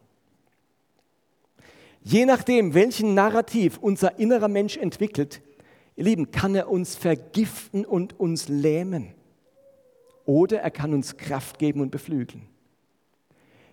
Je 2.02 2.24
nachdem, 2.24 2.74
welchen 2.74 3.14
Narrativ 3.14 3.78
unser 3.78 4.18
innerer 4.18 4.48
Mensch 4.48 4.76
entwickelt, 4.76 5.42
ihr 5.96 6.04
Lieben, 6.04 6.30
kann 6.30 6.54
er 6.54 6.70
uns 6.70 6.94
vergiften 6.94 7.84
und 7.84 8.18
uns 8.18 8.48
lähmen. 8.48 9.14
Oder 10.24 10.60
er 10.60 10.70
kann 10.70 10.94
uns 10.94 11.16
Kraft 11.16 11.58
geben 11.58 11.80
und 11.80 11.90
beflügeln. 11.90 12.46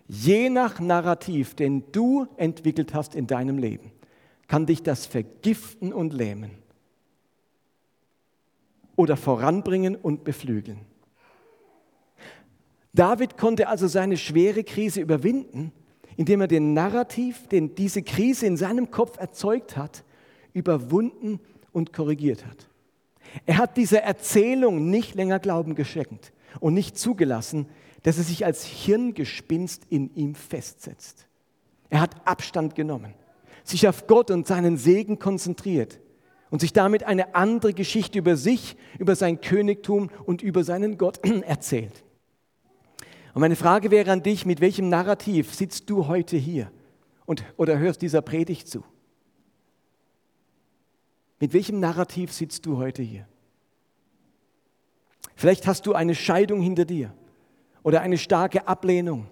Je 0.07 0.49
nach 0.49 0.79
Narrativ, 0.79 1.55
den 1.55 1.91
du 1.91 2.27
entwickelt 2.37 2.93
hast 2.93 3.15
in 3.15 3.27
deinem 3.27 3.57
Leben, 3.57 3.91
kann 4.47 4.65
dich 4.65 4.83
das 4.83 5.05
vergiften 5.05 5.91
und 5.91 6.13
lähmen. 6.13 6.51
Oder 8.95 9.17
voranbringen 9.17 9.95
und 9.95 10.23
beflügeln. 10.23 10.79
David 12.95 13.37
konnte 13.37 13.67
also 13.67 13.87
seine 13.87 14.17
schwere 14.17 14.63
Krise 14.63 15.01
überwinden 15.01 15.71
indem 16.17 16.41
er 16.41 16.47
den 16.47 16.73
Narrativ, 16.73 17.47
den 17.47 17.75
diese 17.75 18.01
Krise 18.01 18.45
in 18.45 18.57
seinem 18.57 18.91
Kopf 18.91 19.17
erzeugt 19.17 19.77
hat, 19.77 20.03
überwunden 20.53 21.39
und 21.71 21.93
korrigiert 21.93 22.45
hat. 22.45 22.69
Er 23.45 23.57
hat 23.57 23.75
dieser 23.77 24.01
Erzählung 24.01 24.89
nicht 24.89 25.15
länger 25.15 25.39
Glauben 25.39 25.75
geschenkt 25.75 26.31
und 26.59 26.73
nicht 26.73 26.97
zugelassen, 26.97 27.67
dass 28.03 28.17
es 28.17 28.27
sich 28.27 28.45
als 28.45 28.65
Hirngespinst 28.65 29.83
in 29.89 30.13
ihm 30.15 30.35
festsetzt. 30.35 31.27
Er 31.89 32.01
hat 32.01 32.15
Abstand 32.25 32.75
genommen, 32.75 33.13
sich 33.63 33.87
auf 33.87 34.07
Gott 34.07 34.31
und 34.31 34.47
seinen 34.47 34.77
Segen 34.77 35.19
konzentriert 35.19 35.99
und 36.49 36.61
sich 36.61 36.71
damit 36.71 37.03
eine 37.03 37.35
andere 37.35 37.73
Geschichte 37.73 38.19
über 38.19 38.37
sich, 38.37 38.77
über 38.99 39.15
sein 39.15 39.41
Königtum 39.41 40.09
und 40.25 40.41
über 40.41 40.63
seinen 40.63 40.97
Gott 40.97 41.19
erzählt. 41.45 42.04
Und 43.35 43.41
meine 43.41 43.57
Frage 43.57 43.91
wäre 43.91 44.13
an 44.13 44.23
dich, 44.23 44.45
mit 44.45 44.61
welchem 44.61 44.87
Narrativ 44.87 45.53
sitzt 45.53 45.89
du 45.89 46.07
heute 46.07 46.37
hier 46.37 46.71
und, 47.25 47.43
oder 47.57 47.77
hörst 47.77 48.01
dieser 48.01 48.21
Predigt 48.21 48.69
zu? 48.69 48.81
Mit 51.41 51.51
welchem 51.51 51.81
Narrativ 51.81 52.31
sitzt 52.31 52.65
du 52.65 52.77
heute 52.77 53.03
hier? 53.03 53.27
Vielleicht 55.35 55.67
hast 55.67 55.85
du 55.85 55.93
eine 55.93 56.15
Scheidung 56.15 56.61
hinter 56.61 56.85
dir 56.85 57.13
oder 57.83 57.99
eine 57.99 58.17
starke 58.17 58.69
Ablehnung, 58.69 59.27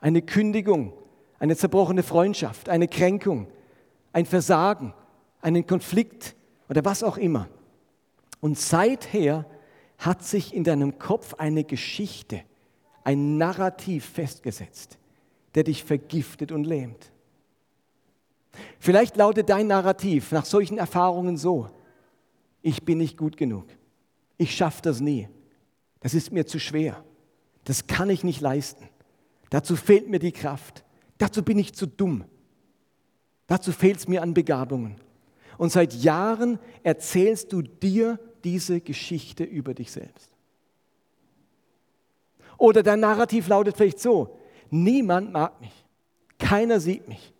eine 0.00 0.22
Kündigung, 0.22 0.92
eine 1.38 1.54
zerbrochene 1.54 2.02
Freundschaft, 2.02 2.68
eine 2.68 2.88
Kränkung, 2.88 3.46
ein 4.12 4.26
Versagen, 4.26 4.94
einen 5.40 5.64
Konflikt 5.64 6.34
oder 6.68 6.84
was 6.84 7.04
auch 7.04 7.18
immer. 7.18 7.48
Und 8.40 8.58
seither 8.58 9.46
hat 9.96 10.24
sich 10.24 10.52
in 10.52 10.64
deinem 10.64 10.98
Kopf 10.98 11.34
eine 11.34 11.62
Geschichte, 11.62 12.42
ein 13.04 13.36
Narrativ 13.38 14.04
festgesetzt, 14.04 14.98
der 15.54 15.64
dich 15.64 15.84
vergiftet 15.84 16.52
und 16.52 16.64
lähmt. 16.64 17.10
Vielleicht 18.78 19.16
lautet 19.16 19.48
dein 19.48 19.66
Narrativ 19.66 20.32
nach 20.32 20.44
solchen 20.44 20.78
Erfahrungen 20.78 21.36
so, 21.36 21.68
ich 22.60 22.84
bin 22.84 22.98
nicht 22.98 23.16
gut 23.16 23.36
genug, 23.36 23.66
ich 24.36 24.54
schaffe 24.54 24.82
das 24.82 25.00
nie, 25.00 25.28
das 26.00 26.14
ist 26.14 26.32
mir 26.32 26.46
zu 26.46 26.58
schwer, 26.58 27.04
das 27.64 27.86
kann 27.86 28.10
ich 28.10 28.24
nicht 28.24 28.40
leisten, 28.40 28.88
dazu 29.50 29.76
fehlt 29.76 30.08
mir 30.08 30.18
die 30.18 30.32
Kraft, 30.32 30.84
dazu 31.18 31.42
bin 31.42 31.58
ich 31.58 31.72
zu 31.74 31.86
dumm, 31.86 32.24
dazu 33.46 33.72
fehlt 33.72 33.98
es 33.98 34.08
mir 34.08 34.22
an 34.22 34.34
Begabungen. 34.34 34.96
Und 35.58 35.70
seit 35.70 35.94
Jahren 35.94 36.58
erzählst 36.82 37.52
du 37.52 37.62
dir 37.62 38.18
diese 38.42 38.80
Geschichte 38.80 39.44
über 39.44 39.74
dich 39.74 39.92
selbst. 39.92 40.31
Oder 42.62 42.84
dein 42.84 43.00
Narrativ 43.00 43.48
lautet 43.48 43.76
vielleicht 43.76 43.98
so, 43.98 44.38
niemand 44.70 45.32
mag 45.32 45.60
mich, 45.60 45.84
keiner 46.38 46.78
sieht 46.78 47.08
mich, 47.08 47.34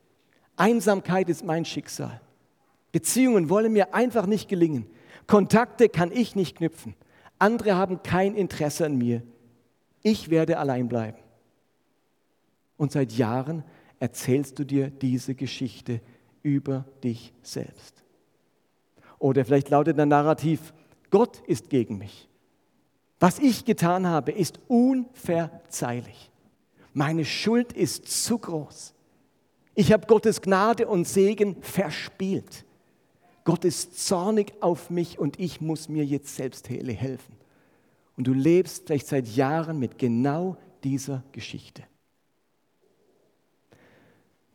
Einsamkeit 0.57 1.29
ist 1.29 1.45
mein 1.45 1.65
Schicksal, 1.65 2.21
Beziehungen 2.91 3.49
wollen 3.49 3.73
mir 3.73 3.95
einfach 3.95 4.27
nicht 4.27 4.49
gelingen, 4.49 4.91
Kontakte 5.29 5.89
kann 5.89 6.11
ich 6.11 6.35
nicht 6.35 6.57
knüpfen, 6.57 6.97
andere 7.39 7.77
haben 7.77 8.03
kein 8.03 8.35
Interesse 8.35 8.85
an 8.85 8.99
mir, 8.99 9.23
ich 10.03 10.29
werde 10.29 10.59
allein 10.59 10.89
bleiben. 10.89 11.19
Und 12.77 12.91
seit 12.91 13.13
Jahren 13.13 13.63
erzählst 14.01 14.59
du 14.59 14.65
dir 14.65 14.91
diese 14.91 15.37
Geschichte 15.37 16.01
über 16.43 16.85
dich 17.05 17.33
selbst. 17.43 18.03
Oder 19.21 19.45
vielleicht 19.45 19.71
lautet 19.71 20.01
dein 20.01 20.09
Narrativ, 20.09 20.75
Gott 21.11 21.39
ist 21.47 21.71
gegen 21.71 21.99
mich. 21.99 22.29
Was 23.23 23.39
ich 23.39 23.65
getan 23.65 24.09
habe, 24.09 24.33
ist 24.33 24.59
unverzeihlich. 24.67 26.33
Meine 26.93 27.25
Schuld 27.25 27.73
ist 27.73 28.25
zu 28.25 28.37
groß. 28.37 28.95
Ich 29.77 29.93
habe 29.93 30.09
Gottes 30.09 30.43
Gnade 30.43 30.89
und 30.89 31.07
Segen 31.07 31.55
verspielt. 31.63 32.65
Gott 33.45 33.65
ist 33.65 34.05
zornig 34.05 34.55
auf 34.61 34.91
mich 34.91 35.21
und 35.21 35.39
ich 35.39 35.61
muss 35.61 35.89
mir 35.89 36.05
jetzt 36.05 36.35
selbst 36.35 36.69
helfen. 36.69 37.37
Und 38.17 38.27
du 38.27 38.33
lebst 38.33 38.87
vielleicht 38.87 39.07
seit 39.07 39.29
Jahren 39.29 39.79
mit 39.79 39.99
genau 39.99 40.57
dieser 40.83 41.23
Geschichte. 41.31 41.85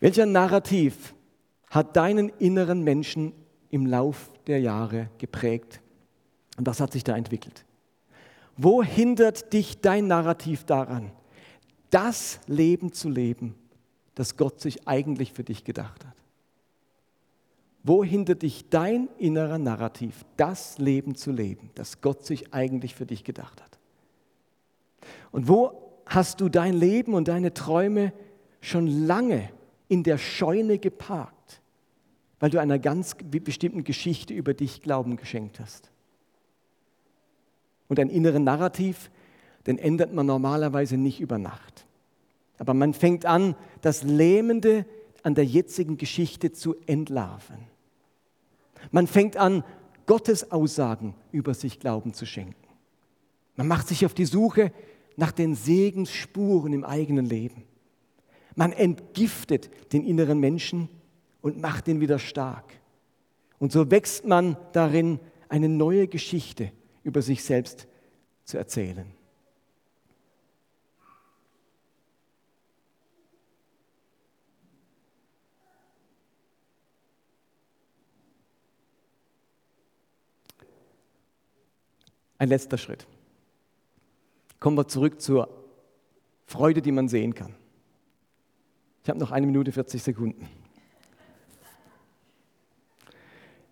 Welcher 0.02 0.26
Narrativ 0.26 1.16
hat 1.70 1.96
deinen 1.96 2.28
inneren 2.28 2.84
Menschen 2.84 3.32
im 3.70 3.86
Lauf 3.86 4.30
der 4.46 4.60
Jahre 4.60 5.10
geprägt? 5.20 5.80
Und 6.58 6.68
was 6.68 6.82
hat 6.82 6.92
sich 6.92 7.06
da 7.06 7.16
entwickelt? 7.16 7.64
Wo 8.58 8.84
hindert 8.84 9.54
dich 9.54 9.82
dein 9.82 10.08
Narrativ 10.08 10.64
daran, 10.64 11.12
das 11.92 12.40
Leben 12.48 12.92
zu 12.92 13.10
leben, 13.10 13.56
das 14.16 14.36
Gott 14.36 14.60
sich 14.60 14.88
eigentlich 14.88 15.32
für 15.32 15.44
dich 15.44 15.64
gedacht 15.64 16.06
hat? 16.06 16.16
Wo 17.84 18.04
hindert 18.04 18.42
dich 18.42 18.68
dein 18.70 19.08
innerer 19.18 19.60
Narrativ, 19.60 20.26
das 20.36 20.78
Leben 20.80 21.16
zu 21.16 21.32
leben, 21.32 21.70
das 21.76 22.02
Gott 22.02 22.26
sich 22.26 22.54
eigentlich 22.54 22.96
für 22.96 23.06
dich 23.06 23.24
gedacht 23.24 23.62
hat? 23.62 23.78
Und 25.32 25.48
wo 25.48 26.02
hast 26.06 26.42
du 26.42 26.50
dein 26.50 26.74
Leben 26.74 27.14
und 27.14 27.28
deine 27.28 27.54
Träume 27.54 28.12
schon 28.60 28.88
lange 28.88 29.50
in 29.88 30.04
der 30.04 30.18
Scheune 30.18 30.80
geparkt, 30.80 31.62
weil 32.40 32.50
du 32.50 32.60
einer 32.60 32.80
ganz 32.80 33.16
bestimmten 33.16 33.84
Geschichte 33.84 34.34
über 34.34 34.54
dich 34.54 34.82
Glauben 34.82 35.16
geschenkt 35.16 35.60
hast? 35.60 35.92
Und 37.88 38.00
ein 38.00 38.10
inneren 38.10 38.44
Narrativ, 38.44 39.10
den 39.66 39.78
ändert 39.78 40.14
man 40.14 40.26
normalerweise 40.26 40.98
nicht 40.98 41.20
über 41.20 41.38
Nacht. 41.38 41.86
Aber 42.58 42.74
man 42.74 42.94
fängt 42.94 43.26
an, 43.26 43.56
das 43.82 44.04
Lähmende 44.04 44.86
an 45.24 45.36
der 45.36 45.46
jetzigen 45.46 45.98
Geschichte 45.98 46.52
zu 46.52 46.76
entlarven. 46.86 47.58
Man 48.92 49.08
fängt 49.08 49.38
an, 49.38 49.64
Gottes 50.06 50.52
Aussagen 50.52 51.16
über 51.32 51.54
sich 51.54 51.80
Glauben 51.80 52.14
zu 52.14 52.26
schenken. 52.26 52.56
Man 53.58 53.68
macht 53.68 53.90
sich 53.90 54.06
auf 54.06 54.14
die 54.14 54.26
Suche 54.26 54.72
nach 55.18 55.32
den 55.32 55.56
Segensspuren 55.56 56.72
im 56.72 56.86
eigenen 56.86 57.26
Leben. 57.26 57.64
Man 58.56 58.72
entgiftet 58.72 59.70
den 59.92 60.06
inneren 60.06 60.40
Menschen 60.40 60.90
und 61.42 61.62
macht 61.62 61.88
ihn 61.88 62.00
wieder 62.00 62.20
stark. 62.20 62.66
Und 63.60 63.72
so 63.72 63.92
wächst 63.92 64.26
man 64.26 64.56
darin, 64.72 65.20
eine 65.50 65.70
neue 65.70 66.08
Geschichte 66.08 66.72
über 67.08 67.22
sich 67.22 67.42
selbst 67.42 67.88
zu 68.44 68.58
erzählen. 68.58 69.06
Ein 82.38 82.50
letzter 82.50 82.78
Schritt. 82.78 83.08
Kommen 84.60 84.78
wir 84.78 84.90
zurück 84.90 85.22
zur 85.22 85.48
Freude, 86.46 86.82
die 86.82 86.92
man 86.92 87.08
sehen 87.08 87.34
kann. 87.34 87.56
Ich 89.02 89.10
habe 89.10 89.18
noch 89.18 89.32
eine 89.32 89.46
Minute 89.46 89.72
40 89.72 90.04
Sekunden. 90.04 90.50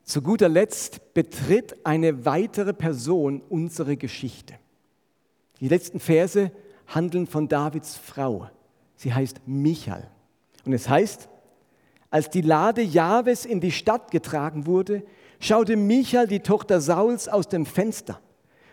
Zu 0.05 0.21
guter 0.21 0.49
Letzt 0.49 1.15
betritt 1.15 1.83
eine 1.83 2.25
weitere 2.25 2.73
Person 2.73 3.41
unsere 3.49 3.97
Geschichte. 3.97 4.53
Die 5.59 5.67
letzten 5.67 5.99
Verse 5.99 6.51
handeln 6.87 7.25
von 7.25 7.47
Davids 7.47 7.97
Frau. 7.97 8.47
Sie 8.95 9.11
heißt 9.11 9.47
Michal. 9.47 10.07
Und 10.63 10.73
es 10.73 10.87
heißt, 10.87 11.27
als 12.11 12.29
die 12.29 12.41
Lade 12.41 12.83
Jahwes 12.83 13.45
in 13.45 13.59
die 13.59 13.71
Stadt 13.71 14.11
getragen 14.11 14.67
wurde, 14.67 15.03
schaute 15.39 15.75
Michal, 15.75 16.27
die 16.27 16.41
Tochter 16.41 16.81
Sauls, 16.81 17.27
aus 17.27 17.49
dem 17.49 17.65
Fenster. 17.65 18.21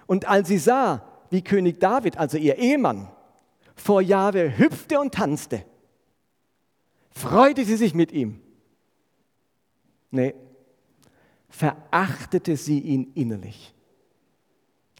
Und 0.06 0.28
als 0.28 0.48
sie 0.48 0.58
sah, 0.58 1.08
wie 1.30 1.42
König 1.42 1.80
David, 1.80 2.18
also 2.18 2.36
ihr 2.36 2.58
Ehemann, 2.58 3.08
vor 3.74 4.02
Jahwe 4.02 4.58
hüpfte 4.58 5.00
und 5.00 5.14
tanzte, 5.14 5.64
freute 7.10 7.64
sie 7.64 7.76
sich 7.76 7.94
mit 7.94 8.12
ihm. 8.12 8.38
Nee, 10.10 10.34
verachtete 11.52 12.56
sie 12.56 12.80
ihn 12.80 13.12
innerlich. 13.14 13.74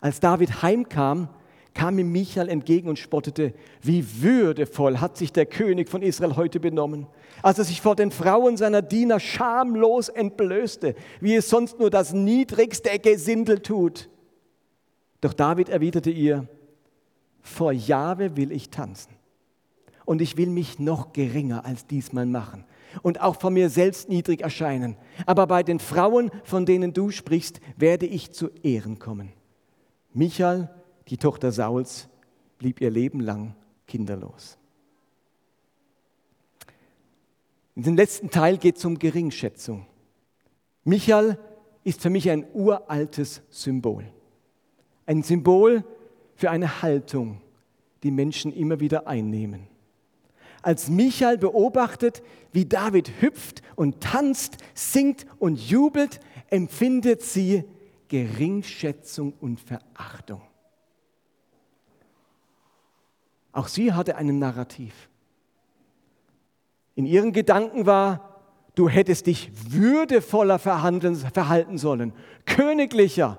Als 0.01 0.21
David 0.21 0.63
heimkam, 0.63 1.29
kam 1.75 1.99
ihm 1.99 2.13
Michael 2.13 2.51
entgegen 2.51 2.91
und 2.91 2.99
spottete, 2.99 3.55
wie 3.81 4.23
würdevoll 4.23 4.99
hat 4.99 5.17
sich 5.17 5.33
der 5.33 5.47
König 5.47 5.89
von 5.89 6.03
Israel 6.03 6.37
heute 6.37 6.61
benommen, 6.61 7.07
als 7.43 7.59
er 7.59 7.65
sich 7.65 7.81
vor 7.81 7.97
den 7.97 8.11
Frauen 8.11 8.59
seiner 8.59 8.83
Diener 8.83 9.19
schamlos 9.19 10.11
entblößte, 10.11 10.95
wie 11.21 11.35
es 11.35 11.49
sonst 11.49 11.79
nur 11.79 11.89
das 11.89 12.13
niedrigste 12.13 12.99
Gesindel 12.99 13.61
tut. 13.61 14.11
Doch 15.23 15.33
David 15.33 15.71
erwiderte 15.71 16.11
ihr, 16.11 16.47
vor 17.41 17.73
Jahwe 17.73 18.37
will 18.37 18.53
ich 18.53 18.69
tanzen 18.69 19.13
und 20.05 20.21
ich 20.21 20.37
will 20.37 20.51
mich 20.51 20.79
noch 20.79 21.15
geringer 21.15 21.65
als 21.65 21.87
diesmal 21.87 22.27
machen 22.27 22.67
und 23.01 23.21
auch 23.21 23.41
vor 23.41 23.51
mir 23.51 23.71
selbst 23.71 24.09
niedrig 24.09 24.43
erscheinen. 24.43 24.97
Aber 25.27 25.47
bei 25.47 25.63
den 25.63 25.79
Frauen, 25.79 26.31
von 26.45 26.67
denen 26.67 26.93
du 26.93 27.11
sprichst, 27.11 27.61
werde 27.77 28.07
ich 28.07 28.33
zu 28.33 28.51
Ehren 28.63 28.99
kommen. 28.99 29.33
Michael, 30.13 30.69
die 31.09 31.17
Tochter 31.17 31.53
Sauls, 31.53 32.09
blieb 32.59 32.81
ihr 32.81 32.91
Leben 32.91 33.21
lang 33.21 33.55
kinderlos. 33.87 34.59
In 37.75 37.85
dem 37.85 37.97
letzten 37.97 38.31
Teil 38.31 38.59
geht 38.59 38.77
es 38.77 38.85
um 38.85 38.99
Geringschätzung. 38.99 39.87
Michael 40.85 41.39
ist 41.85 42.03
für 42.03 42.11
mich 42.11 42.29
ein 42.31 42.47
uraltes 42.53 43.43
Symbol. 43.51 44.05
Ein 45.07 45.23
Symbol 45.23 45.85
für 46.35 46.51
eine 46.51 46.83
Haltung, 46.83 47.41
die 48.03 48.11
Menschen 48.11 48.53
immer 48.53 48.81
wieder 48.81 49.07
einnehmen. 49.07 49.69
Als 50.63 50.89
Michael 50.89 51.39
beobachtet, 51.39 52.23
wie 52.53 52.65
David 52.65 53.21
hüpft 53.21 53.63
und 53.77 54.01
tanzt, 54.01 54.59
singt 54.75 55.27
und 55.39 55.57
jubelt, 55.57 56.21
empfindet 56.51 57.23
sie 57.23 57.65
Geringschätzung 58.09 59.33
und 59.41 59.59
Verachtung. 59.61 60.43
Auch 63.53 63.69
sie 63.69 63.93
hatte 63.93 64.17
ein 64.17 64.39
Narrativ. 64.39 65.09
In 66.95 67.07
ihren 67.07 67.33
Gedanken 67.33 67.87
war, 67.87 68.39
du 68.75 68.89
hättest 68.89 69.27
dich 69.27 69.51
würdevoller 69.73 70.59
verhalten 70.59 71.79
sollen, 71.79 72.13
königlicher, 72.47 73.39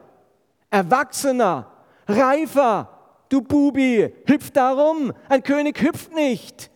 erwachsener, 0.70 1.72
reifer. 2.08 2.90
Du 3.30 3.42
Bubi, 3.42 4.14
hüpf 4.28 4.52
darum. 4.52 5.14
Ein 5.30 5.42
König 5.42 5.82
hüpft 5.82 6.14
nicht. 6.14 6.70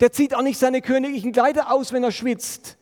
Der 0.00 0.12
zieht 0.12 0.34
auch 0.34 0.42
nicht 0.42 0.58
seine 0.58 0.80
königlichen 0.80 1.32
Kleider 1.32 1.70
aus, 1.72 1.92
wenn 1.92 2.02
er 2.02 2.12
schwitzt. 2.12 2.78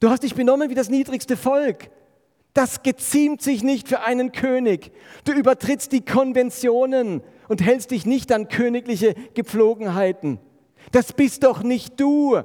Du 0.00 0.10
hast 0.10 0.22
dich 0.22 0.34
benommen 0.34 0.70
wie 0.70 0.74
das 0.74 0.88
niedrigste 0.88 1.36
Volk. 1.36 1.90
Das 2.52 2.82
geziemt 2.82 3.42
sich 3.42 3.62
nicht 3.62 3.86
für 3.86 4.00
einen 4.00 4.32
König. 4.32 4.90
Du 5.24 5.32
übertrittst 5.32 5.92
die 5.92 6.04
Konventionen 6.04 7.22
und 7.48 7.62
hältst 7.62 7.92
dich 7.92 8.06
nicht 8.06 8.32
an 8.32 8.48
königliche 8.48 9.14
Gepflogenheiten. 9.34 10.40
Das 10.90 11.12
bist 11.12 11.44
doch 11.44 11.62
nicht 11.62 12.00
du. 12.00 12.40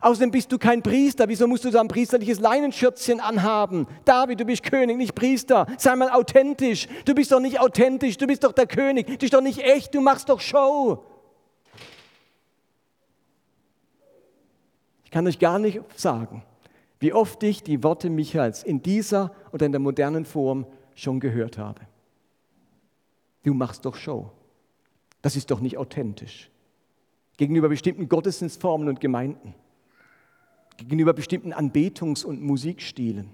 Außerdem 0.00 0.30
bist 0.30 0.52
du 0.52 0.58
kein 0.58 0.82
Priester. 0.82 1.28
Wieso 1.28 1.48
musst 1.48 1.64
du 1.64 1.70
so 1.70 1.78
ein 1.78 1.88
priesterliches 1.88 2.38
Leinenschürzchen 2.38 3.20
anhaben? 3.20 3.88
David, 4.04 4.38
du 4.38 4.44
bist 4.44 4.62
König, 4.62 4.98
nicht 4.98 5.14
Priester. 5.14 5.66
Sei 5.78 5.96
mal 5.96 6.10
authentisch. 6.10 6.86
Du 7.06 7.14
bist 7.14 7.32
doch 7.32 7.40
nicht 7.40 7.58
authentisch. 7.58 8.18
Du 8.18 8.26
bist 8.26 8.44
doch 8.44 8.52
der 8.52 8.66
König. 8.66 9.06
Du 9.06 9.16
bist 9.16 9.32
doch 9.32 9.40
nicht 9.40 9.60
echt. 9.60 9.94
Du 9.94 10.00
machst 10.00 10.28
doch 10.28 10.40
Show. 10.40 11.02
Kann 15.14 15.28
euch 15.28 15.38
gar 15.38 15.60
nicht 15.60 15.80
sagen, 15.96 16.42
wie 16.98 17.12
oft 17.12 17.40
ich 17.44 17.62
die 17.62 17.84
Worte 17.84 18.10
Michaels 18.10 18.64
in 18.64 18.82
dieser 18.82 19.32
oder 19.52 19.64
in 19.64 19.70
der 19.70 19.80
modernen 19.80 20.24
Form 20.24 20.66
schon 20.96 21.20
gehört 21.20 21.56
habe. 21.56 21.82
Du 23.44 23.54
machst 23.54 23.84
doch 23.84 23.94
Show. 23.94 24.32
Das 25.22 25.36
ist 25.36 25.52
doch 25.52 25.60
nicht 25.60 25.78
authentisch. 25.78 26.50
Gegenüber 27.36 27.68
bestimmten 27.68 28.08
Gottesdienstformen 28.08 28.88
und 28.88 29.00
Gemeinden. 29.00 29.54
Gegenüber 30.78 31.12
bestimmten 31.12 31.52
Anbetungs- 31.52 32.24
und 32.24 32.42
Musikstilen. 32.42 33.30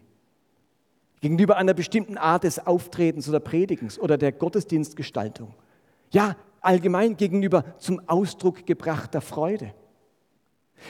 Gegenüber 1.23 1.57
einer 1.57 1.73
bestimmten 1.73 2.19
Art 2.19 2.45
des 2.45 2.67
Auftretens 2.67 3.27
oder 3.27 3.41
Predigens 3.41 3.99
oder 3.99 4.19
der 4.19 4.33
Gottesdienstgestaltung. 4.33 5.55
Ja, 6.11 6.37
allgemein 6.61 7.17
gegenüber 7.17 7.65
zum 7.79 8.07
Ausdruck 8.07 8.67
gebrachter 8.67 9.23
Freude. 9.23 9.73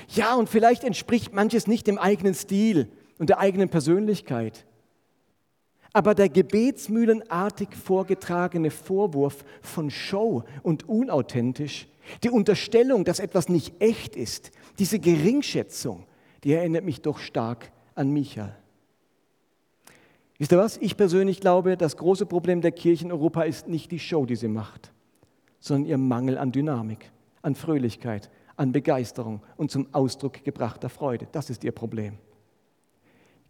Ja, 0.09 0.35
und 0.35 0.49
vielleicht 0.49 0.85
entspricht 0.85 1.33
manches 1.33 1.67
nicht 1.67 1.87
dem 1.87 1.99
eigenen 1.99 2.35
Stil 2.35 2.89
und 3.19 3.29
der 3.29 3.39
eigenen 3.39 3.69
Persönlichkeit. 3.69 4.67
Aber 5.93 6.15
der 6.15 6.29
gebetsmühlenartig 6.29 7.71
vorgetragene 7.75 8.71
Vorwurf 8.71 9.45
von 9.61 9.91
Show 9.91 10.45
und 10.63 10.89
unauthentisch, 10.89 11.89
die 12.23 12.31
Unterstellung, 12.31 13.05
dass 13.05 13.19
etwas 13.19 13.49
nicht 13.49 13.81
echt 13.81 14.17
ist, 14.17 14.53
diese 14.79 14.99
Geringschätzung, 14.99 16.07
die 16.45 16.53
erinnert 16.53 16.85
mich 16.85 17.03
doch 17.03 17.19
stark 17.19 17.73
an 17.95 18.11
Michael. 18.11 18.55
Wisst 20.39 20.53
ihr 20.53 20.59
was? 20.59 20.79
Ich 20.79 20.97
persönlich 20.97 21.41
glaube, 21.41 21.77
das 21.77 21.99
große 21.99 22.25
Problem 22.25 22.63
der 22.63 22.73
Kirche 22.73 23.05
in 23.05 23.13
Europa 23.13 23.43
ist 23.43 23.69
nicht 23.69 23.91
die 23.91 23.99
Show, 23.99 24.25
die 24.25 24.37
sie 24.37 24.49
macht, 24.49 24.91
sondern 25.59 25.91
ihr 25.91 25.99
Mangel 25.99 26.39
an 26.39 26.51
Dynamik, 26.51 27.11
an 27.43 27.55
Fröhlichkeit, 27.55 28.31
an 28.61 28.73
Begeisterung 28.73 29.41
und 29.57 29.71
zum 29.71 29.87
Ausdruck 29.93 30.45
gebrachter 30.45 30.91
Freude. 30.91 31.27
Das 31.33 31.49
ist 31.49 31.65
ihr 31.65 31.73
Problem. 31.73 32.19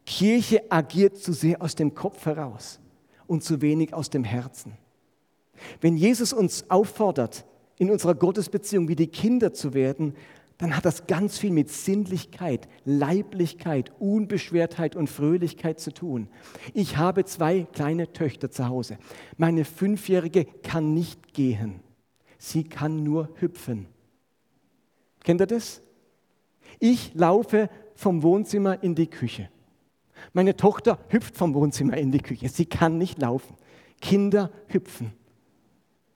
Kirche 0.07 0.63
agiert 0.71 1.17
zu 1.19 1.33
sehr 1.33 1.61
aus 1.61 1.75
dem 1.75 1.95
Kopf 1.95 2.27
heraus 2.27 2.79
und 3.27 3.43
zu 3.43 3.61
wenig 3.61 3.93
aus 3.93 4.09
dem 4.09 4.23
Herzen. 4.23 4.75
Wenn 5.81 5.97
Jesus 5.97 6.33
uns 6.33 6.71
auffordert, 6.71 7.45
in 7.77 7.91
unserer 7.91 8.15
Gottesbeziehung 8.15 8.87
wie 8.87 8.95
die 8.95 9.09
Kinder 9.09 9.53
zu 9.53 9.75
werden, 9.75 10.15
dann 10.59 10.77
hat 10.77 10.85
das 10.85 11.09
ganz 11.09 11.39
viel 11.39 11.51
mit 11.51 11.71
Sinnlichkeit, 11.71 12.69
Leiblichkeit, 12.85 13.91
Unbeschwertheit 13.99 14.95
und 14.95 15.11
Fröhlichkeit 15.11 15.81
zu 15.81 15.93
tun. 15.93 16.29
Ich 16.73 16.99
habe 16.99 17.25
zwei 17.25 17.67
kleine 17.73 18.13
Töchter 18.13 18.51
zu 18.51 18.69
Hause. 18.69 18.99
Meine 19.39 19.65
Fünfjährige 19.65 20.45
kann 20.63 20.95
nicht 20.95 21.35
gehen. 21.35 21.81
Sie 22.39 22.63
kann 22.63 23.03
nur 23.03 23.29
hüpfen. 23.41 23.89
Kennt 25.25 25.41
ihr 25.41 25.47
das? 25.47 25.83
Ich 26.79 27.15
laufe 27.15 27.69
vom 27.95 28.23
Wohnzimmer 28.23 28.83
in 28.83 28.95
die 28.95 29.09
Küche. 29.09 29.51
Meine 30.33 30.57
Tochter 30.57 30.99
hüpft 31.09 31.37
vom 31.37 31.55
Wohnzimmer 31.55 31.97
in 31.97 32.13
die 32.13 32.21
Küche. 32.21 32.49
Sie 32.49 32.67
kann 32.67 32.99
nicht 32.99 33.19
laufen. 33.21 33.57
Kinder 34.01 34.51
hüpfen. 34.69 35.13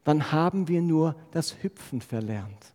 Wann 0.04 0.32
haben 0.32 0.68
wir 0.68 0.82
nur 0.82 1.16
das 1.30 1.62
Hüpfen 1.62 2.00
verlernt? 2.00 2.74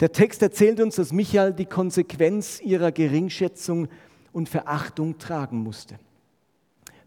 Der 0.00 0.12
Text 0.12 0.42
erzählt 0.42 0.80
uns, 0.80 0.96
dass 0.96 1.12
Michael 1.12 1.54
die 1.54 1.64
Konsequenz 1.64 2.60
ihrer 2.60 2.92
Geringschätzung 2.92 3.88
und 4.32 4.48
Verachtung 4.48 5.18
tragen 5.18 5.58
musste. 5.58 5.98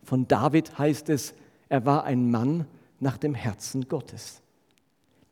Von 0.04 0.28
David 0.28 0.80
heißt 0.80 1.10
es, 1.10 1.36
er 1.68 1.86
war 1.86 2.04
ein 2.06 2.32
Mann 2.32 2.66
nach 3.00 3.18
dem 3.18 3.36
Herzen 3.36 3.88
Gottes. 3.88 4.42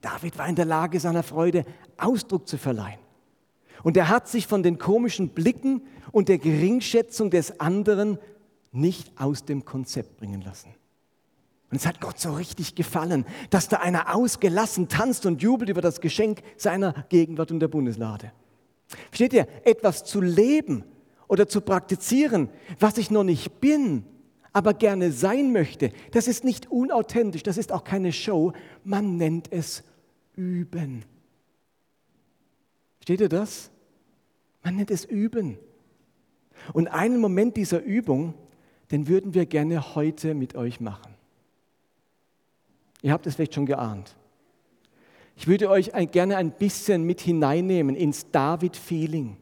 David 0.01 0.38
war 0.38 0.47
in 0.47 0.55
der 0.55 0.65
Lage, 0.65 0.99
seiner 0.99 1.23
Freude 1.23 1.65
Ausdruck 1.97 2.47
zu 2.47 2.57
verleihen. 2.57 2.99
Und 3.83 3.97
er 3.97 4.10
hat 4.10 4.27
sich 4.27 4.47
von 4.47 4.63
den 4.63 4.77
komischen 4.77 5.29
Blicken 5.29 5.81
und 6.12 6.29
der 6.29 6.38
Geringschätzung 6.38 7.29
des 7.29 7.60
anderen 7.60 8.17
nicht 8.71 9.19
aus 9.19 9.45
dem 9.45 9.65
Konzept 9.65 10.17
bringen 10.17 10.41
lassen. 10.41 10.73
Und 11.69 11.77
es 11.77 11.86
hat 11.86 11.99
Gott 11.99 12.19
so 12.19 12.33
richtig 12.33 12.75
gefallen, 12.75 13.25
dass 13.49 13.67
da 13.67 13.77
einer 13.77 14.15
ausgelassen 14.15 14.88
tanzt 14.88 15.25
und 15.25 15.41
jubelt 15.41 15.69
über 15.69 15.81
das 15.81 15.99
Geschenk 15.99 16.41
seiner 16.55 16.93
Gegenwart 17.10 17.51
und 17.51 17.60
der 17.60 17.67
Bundeslade. 17.67 18.31
Versteht 19.10 19.33
ihr, 19.33 19.47
etwas 19.65 20.05
zu 20.05 20.21
leben 20.21 20.86
oder 21.27 21.47
zu 21.47 21.60
praktizieren, 21.60 22.49
was 22.79 22.97
ich 22.97 23.12
noch 23.12 23.25
nicht 23.25 23.60
bin, 23.60 24.05
aber 24.58 24.74
gerne 24.74 25.12
sein 25.12 25.52
möchte, 25.52 25.91
das 26.13 26.28
ist 26.28 26.43
nicht 26.43 26.72
unauthentisch, 26.72 27.43
das 27.43 27.60
ist 27.60 27.72
auch 27.72 27.84
keine 27.84 28.12
Show, 28.12 28.54
man 28.84 29.15
nennt 29.15 29.54
es 29.54 29.84
Üben. 30.36 31.06
Versteht 32.98 33.22
ihr 33.22 33.30
das? 33.30 33.70
Man 34.63 34.78
nennt 34.78 34.89
es 34.89 35.06
Üben. 35.06 35.60
Und 36.74 36.88
einen 36.88 37.20
Moment 37.20 37.56
dieser 37.56 37.84
Übung, 37.84 38.34
den 38.89 39.08
würden 39.08 39.36
wir 39.36 39.46
gerne 39.46 39.93
heute 39.93 40.34
mit 40.34 40.56
euch 40.56 40.80
machen. 40.80 41.13
Ihr 43.04 43.12
habt 43.12 43.28
es 43.28 43.36
vielleicht 43.36 43.54
schon 43.54 43.67
geahnt. 43.67 44.15
Ich 45.36 45.48
würde 45.48 45.70
euch 45.70 45.91
gerne 46.12 46.36
ein 46.36 46.50
bisschen 46.50 47.04
mit 47.04 47.22
hineinnehmen 47.22 47.96
ins 47.96 48.32
David-Feeling. 48.32 49.38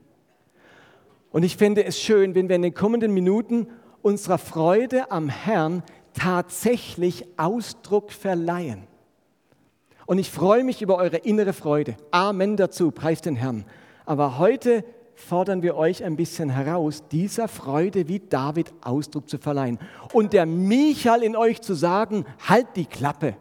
Und 1.32 1.44
ich 1.44 1.56
fände 1.56 1.86
es 1.86 2.02
schön, 2.02 2.36
wenn 2.36 2.50
wir 2.50 2.58
in 2.58 2.64
den 2.64 2.74
kommenden 2.74 3.14
Minuten 3.14 3.68
unserer 4.06 4.38
Freude 4.38 5.10
am 5.10 5.30
Herrn 5.30 5.82
tatsächlich 6.14 7.26
Ausdruck 7.38 8.12
verleihen. 8.12 8.84
Und 10.06 10.20
ich 10.20 10.30
freue 10.30 10.64
mich 10.64 10.84
über 10.84 10.98
eure 10.98 11.18
innere 11.18 11.54
Freude. 11.54 11.98
Amen 12.12 12.56
dazu, 12.56 12.92
preist 12.92 13.26
den 13.26 13.36
Herrn. 13.36 13.66
Aber 14.06 14.38
heute 14.38 14.86
fordern 15.16 15.64
wir 15.64 15.76
euch 15.76 16.04
ein 16.04 16.18
bisschen 16.18 16.52
heraus, 16.52 17.04
dieser 17.12 17.48
Freude 17.48 18.08
wie 18.08 18.20
David 18.20 18.72
Ausdruck 18.82 19.28
zu 19.28 19.40
verleihen. 19.40 19.80
Und 20.14 20.34
der 20.34 20.46
Michael 20.46 21.24
in 21.24 21.36
euch 21.36 21.62
zu 21.64 21.74
sagen, 21.74 22.26
halt 22.48 22.68
die 22.76 22.86
Klappe. 22.86 23.36